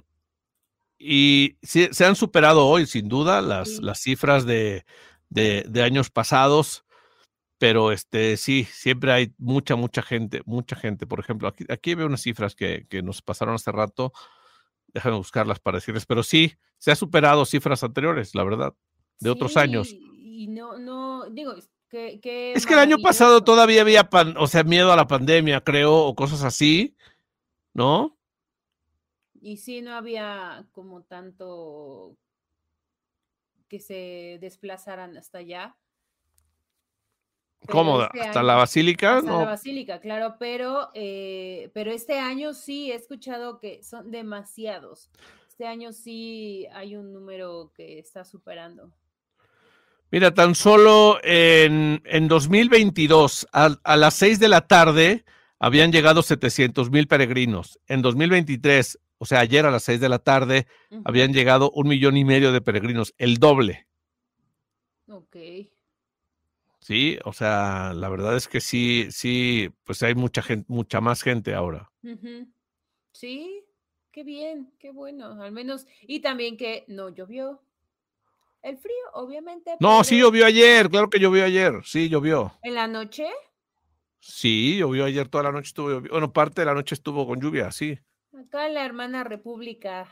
[0.97, 3.81] y sí, se han superado hoy, sin duda, las, Sí.
[3.81, 4.85] las cifras de,
[5.29, 6.84] de- de años pasados.
[7.65, 11.07] Pero este sí, siempre hay mucha, mucha gente, mucha gente.
[11.07, 14.13] Por ejemplo, aquí, aquí veo unas cifras que, que nos pasaron hace rato.
[14.93, 18.75] Déjame buscarlas para decirles, pero sí, se ha superado cifras anteriores, la verdad,
[19.19, 19.89] de otros años.
[19.91, 24.35] Y no, no, digo, es que, que Es que el año pasado todavía había, pan-
[24.37, 26.95] o sea, miedo a la pandemia, creo, o cosas así,
[27.73, 28.15] ¿no?
[29.41, 32.15] Y sí, no había como tanto
[33.67, 35.75] que se desplazaran hasta allá.
[37.65, 38.01] ¿Cómo?
[38.03, 39.17] este ¿Hasta año- la basílica?
[39.17, 44.11] Hasta la No, basílica, claro, pero, eh, pero este año sí he escuchado que son
[44.11, 45.09] demasiados.
[45.49, 48.91] Este año sí hay un número que está superando.
[50.11, 55.25] Mira, tan solo en, en 2022, a, a las 6 de la tarde,
[55.59, 57.79] habían llegado 700 mil peregrinos.
[57.87, 60.67] En 2023, o sea, ayer a las 6 de la tarde,
[61.05, 63.87] habían llegado un millón y medio de peregrinos, el doble.
[65.07, 65.35] Ok.
[66.85, 71.23] Sí, o sea, la verdad es que sí, sí, pues hay mucha gente, mucha más
[71.23, 71.91] gente ahora.
[73.11, 73.63] Sí,
[74.11, 75.87] qué bien, qué bueno, al menos.
[76.03, 77.59] Y también que no llovió.
[78.61, 79.71] El frío, obviamente.
[79.79, 82.53] No, sí llovió ayer, claro que llovió ayer, sí llovió.
[82.61, 83.29] En la noche.
[84.19, 87.71] Sí, llovió ayer toda la noche estuvo Bueno, parte de la noche estuvo con lluvia,
[87.71, 87.97] sí.
[88.31, 90.07] Acá en la hermana república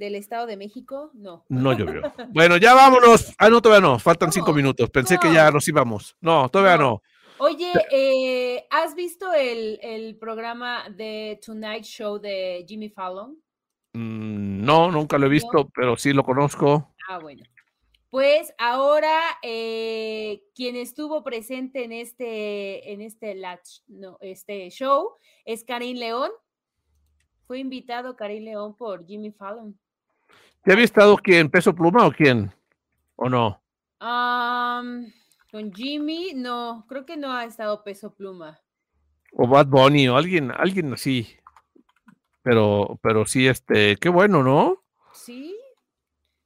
[0.00, 1.44] del Estado de México, no.
[1.48, 2.02] No llovió.
[2.30, 3.32] Bueno, ya vámonos.
[3.38, 3.98] Ah, no, todavía no.
[4.00, 4.90] Faltan cinco minutos.
[4.90, 5.52] Pensé que ya no.
[5.52, 6.16] nos íbamos.
[6.20, 6.82] No, todavía No.
[6.82, 7.02] no.
[7.38, 13.38] Oye, eh, ¿has visto el, el programa de Tonight Show de Jimmy Fallon?
[13.94, 16.94] Mm, no, nunca lo he visto, pero sí lo conozco.
[17.08, 17.42] Ah, bueno.
[18.10, 23.40] Pues ahora eh, quien estuvo presente en este, en este,
[23.88, 25.12] no, este show
[25.46, 26.30] es Karim León.
[27.46, 29.79] Fue invitado Karim León por Jimmy Fallon.
[30.66, 31.50] ¿Ya había estado quién?
[31.50, 32.52] ¿Peso Pluma o quién?
[33.16, 33.62] ¿O no?
[34.00, 35.12] Am,
[35.50, 38.60] con Jimmy, no, creo que no ha estado peso pluma.
[39.32, 41.28] O Bad Bunny o alguien, alguien así.
[42.42, 44.82] Pero, pero sí, este, qué bueno, ¿no?
[45.12, 45.54] Sí,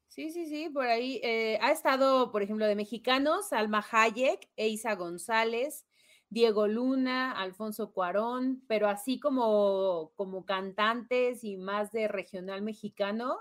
[0.09, 1.21] sí, sí, sí, por ahí.
[1.23, 5.87] eh, ha estado, por ejemplo, de mexicanos, Alma Hayek, Eisa González,
[6.29, 13.39] Diego Luna, Alfonso Cuarón, pero así como, como cantantes y más de regional mexicano,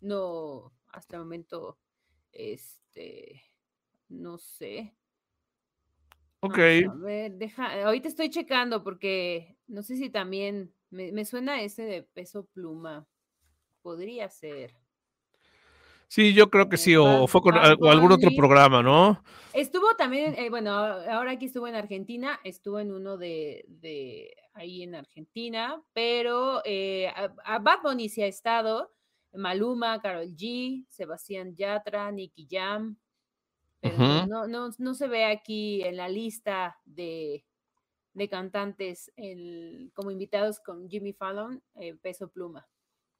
[0.00, 1.78] no, hasta el momento,
[2.32, 3.42] este,
[4.08, 4.94] no sé.
[6.40, 6.58] Ok.
[6.58, 11.82] A ver, deja, ahorita estoy checando porque no sé si también me, me suena ese
[11.82, 13.06] de peso pluma.
[13.82, 14.74] Podría ser.
[16.10, 19.22] Sí, yo creo que sí, o fue con o algún otro programa, ¿no?
[19.52, 24.82] Estuvo también, eh, bueno, ahora aquí estuvo en Argentina, estuvo en uno de, de ahí
[24.82, 28.92] en Argentina, pero eh, a, a Bad Bunny sí ha estado,
[29.32, 32.96] Maluma, Karol G, Sebastián Yatra, Nicky Jam,
[33.80, 37.44] pero no- no, no, no se ve aquí en la lista de,
[38.12, 42.68] de cantantes el- como invitados con Jimmy Fallon, eh, Peso Pluma.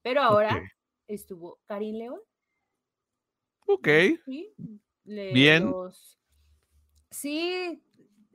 [0.01, 0.61] Pero ahora
[1.07, 2.19] estuvo Karin León.
[3.67, 3.87] Ok.
[4.25, 4.53] Sí,
[5.05, 5.65] le- Bien.
[5.71, 6.17] los-
[7.09, 7.83] Sí,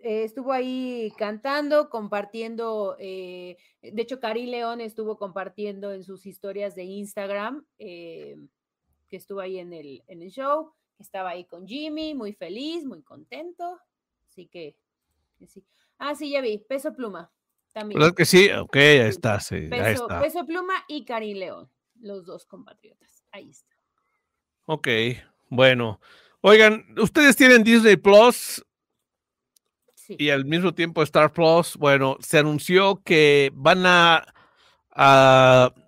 [0.07, 2.97] eh, estuvo ahí cantando, compartiendo.
[3.01, 8.37] eh, de hecho, Cari León estuvo compartiendo en sus historias de Instagram eh,
[9.09, 12.85] que estuvo ahí en el, en el show, que estaba ahí con Jimmy, muy feliz,
[12.85, 13.81] muy contento.
[14.29, 14.77] Así que,
[15.45, 15.65] sí.
[15.99, 17.33] Ah, sí, ya vi, Peso Pluma
[17.73, 17.99] también.
[17.99, 18.49] ¿Verdad que sí?
[18.51, 20.21] Ok, ahí está, sí, ahí Peso, está.
[20.21, 21.69] Peso Pluma y Cari León,
[22.01, 23.25] los dos compatriotas.
[23.33, 23.75] Ahí está.
[24.67, 24.87] Ok,
[25.49, 26.01] bueno.
[26.43, 28.65] Oigan, ustedes tienen Disney Plus
[30.09, 31.77] Y al mismo tiempo Star Plus.
[31.77, 34.25] Bueno, se anunció que van a,
[34.95, 35.81] a,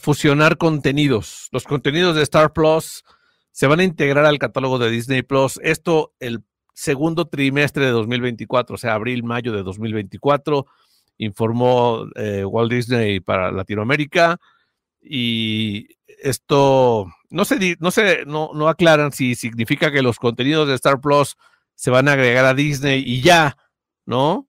[0.00, 1.48] fusionar contenidos.
[1.52, 3.04] Los contenidos de Star Plus
[3.50, 5.58] se van a integrar al catálogo de Disney Plus.
[5.62, 6.42] Esto el
[6.74, 10.66] segundo trimestre de 2024, o sea, abril, mayo de 2024,
[11.18, 14.38] informó eh, Walt Disney para Latinoamérica.
[15.00, 15.88] Y
[16.22, 21.00] esto no se, no se no, no aclaran si significa que los contenidos de Star
[21.00, 21.36] Plus
[21.82, 23.56] se van a agregar a Disney y ya,
[24.06, 24.48] ¿no?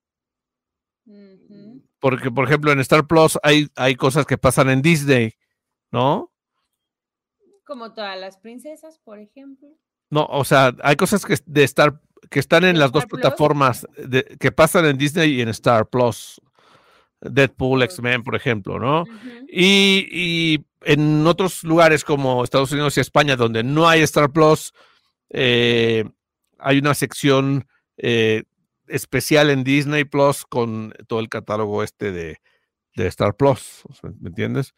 [1.99, 5.33] Porque, por ejemplo, en Star Plus hay, hay cosas que pasan en Disney,
[5.91, 6.31] ¿no?
[7.65, 9.67] Como todas las princesas, por ejemplo.
[10.11, 13.19] No, o sea, hay cosas que de Star que están en ¿De las dos Plus?
[13.19, 16.39] plataformas de- que pasan en Disney y en Star Plus.
[17.19, 17.81] Deadpool.
[17.83, 19.05] X-Men, por ejemplo, ¿no?
[19.49, 24.71] Y, y en otros lugares como Estados Unidos y España, donde no hay Star Plus,
[25.29, 26.03] eh,
[26.63, 28.43] hay una sección eh,
[28.87, 32.41] especial en Disney Plus con todo el catálogo este de,
[32.95, 33.83] de Star Plus.
[34.19, 34.73] ¿Me entiendes?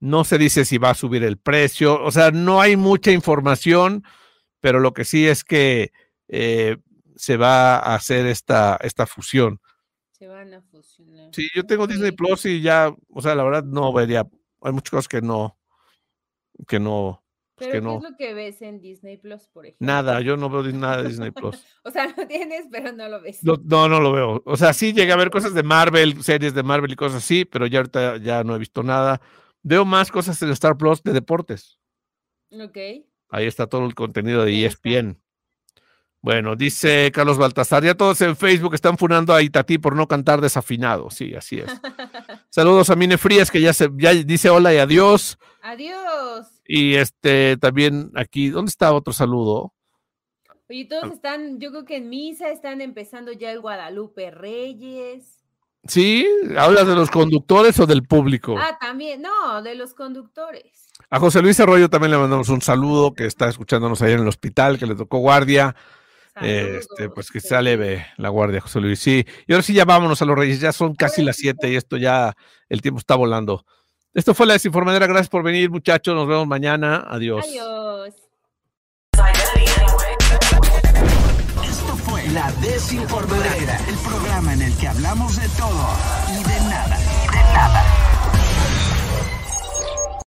[0.00, 4.04] No se dice si va a subir el precio, o sea, no hay mucha información,
[4.60, 5.92] pero lo que sí es que
[6.28, 6.76] eh,
[7.14, 9.60] se va a hacer esta, esta fusión.
[10.10, 11.30] Se van a fusionar.
[11.32, 12.12] Sí, yo tengo Disney.
[12.12, 14.26] Plus y ya, o sea, la verdad no vería,
[14.60, 15.56] hay muchas cosas que no,
[16.66, 17.21] que no,
[17.56, 19.86] Pero que ¿qué no, es lo que ves en Disney Plus, por ejemplo?
[19.86, 21.64] nada, yo no veo nada de Disney Plus.
[21.84, 23.44] O sea, lo tienes, pero no lo ves.
[23.44, 24.42] No, no, no lo veo.
[24.46, 27.44] O sea, sí llegué a ver cosas de Marvel, series de Marvel y cosas así,
[27.44, 29.20] pero ya ahorita ya no he visto nada.
[29.62, 31.78] Veo más cosas en Star Plus de deportes.
[32.50, 32.76] Ok.
[33.28, 34.66] Ahí está todo el contenido de.
[34.66, 35.21] ESPN.
[36.22, 40.40] Bueno, dice Carlos Baltasar, ya todos en Facebook están funando a Itatí por no cantar
[40.40, 41.10] desafinado.
[41.10, 41.66] Sí, así es.
[42.48, 45.36] Saludos a Mine Frías, que ya se ya dice hola y adiós.
[45.62, 46.46] Adiós.
[46.64, 49.74] Y este también aquí, ¿dónde está otro saludo?
[50.70, 55.40] Oye, todos están, yo creo que en misa están empezando ya el Guadalupe Reyes.
[55.88, 56.24] ¿Sí?
[56.56, 58.54] ¿Hablas de los conductores o del público?
[58.56, 60.86] Ah, también, no, de los conductores.
[61.10, 64.28] A José Luis Arroyo también le mandamos un saludo, que está escuchándonos allá en el
[64.28, 65.74] hospital, que le tocó guardia.
[66.40, 68.98] Este, pues que sea leve la guardia, José Luis.
[68.98, 71.76] Sí, y ahora sí ya vámonos a los Reyes, ya son casi las 7 y
[71.76, 72.34] esto ya,
[72.68, 73.64] el tiempo está volando.
[74.14, 77.46] Esto fue la desinformadera, gracias por venir muchachos, nos vemos mañana, adiós.
[77.46, 78.14] Adiós.
[81.64, 85.88] Esto fue La Desinformadera, el programa en el que hablamos de todo
[86.28, 86.98] y de nada.
[87.24, 88.01] Y de nada.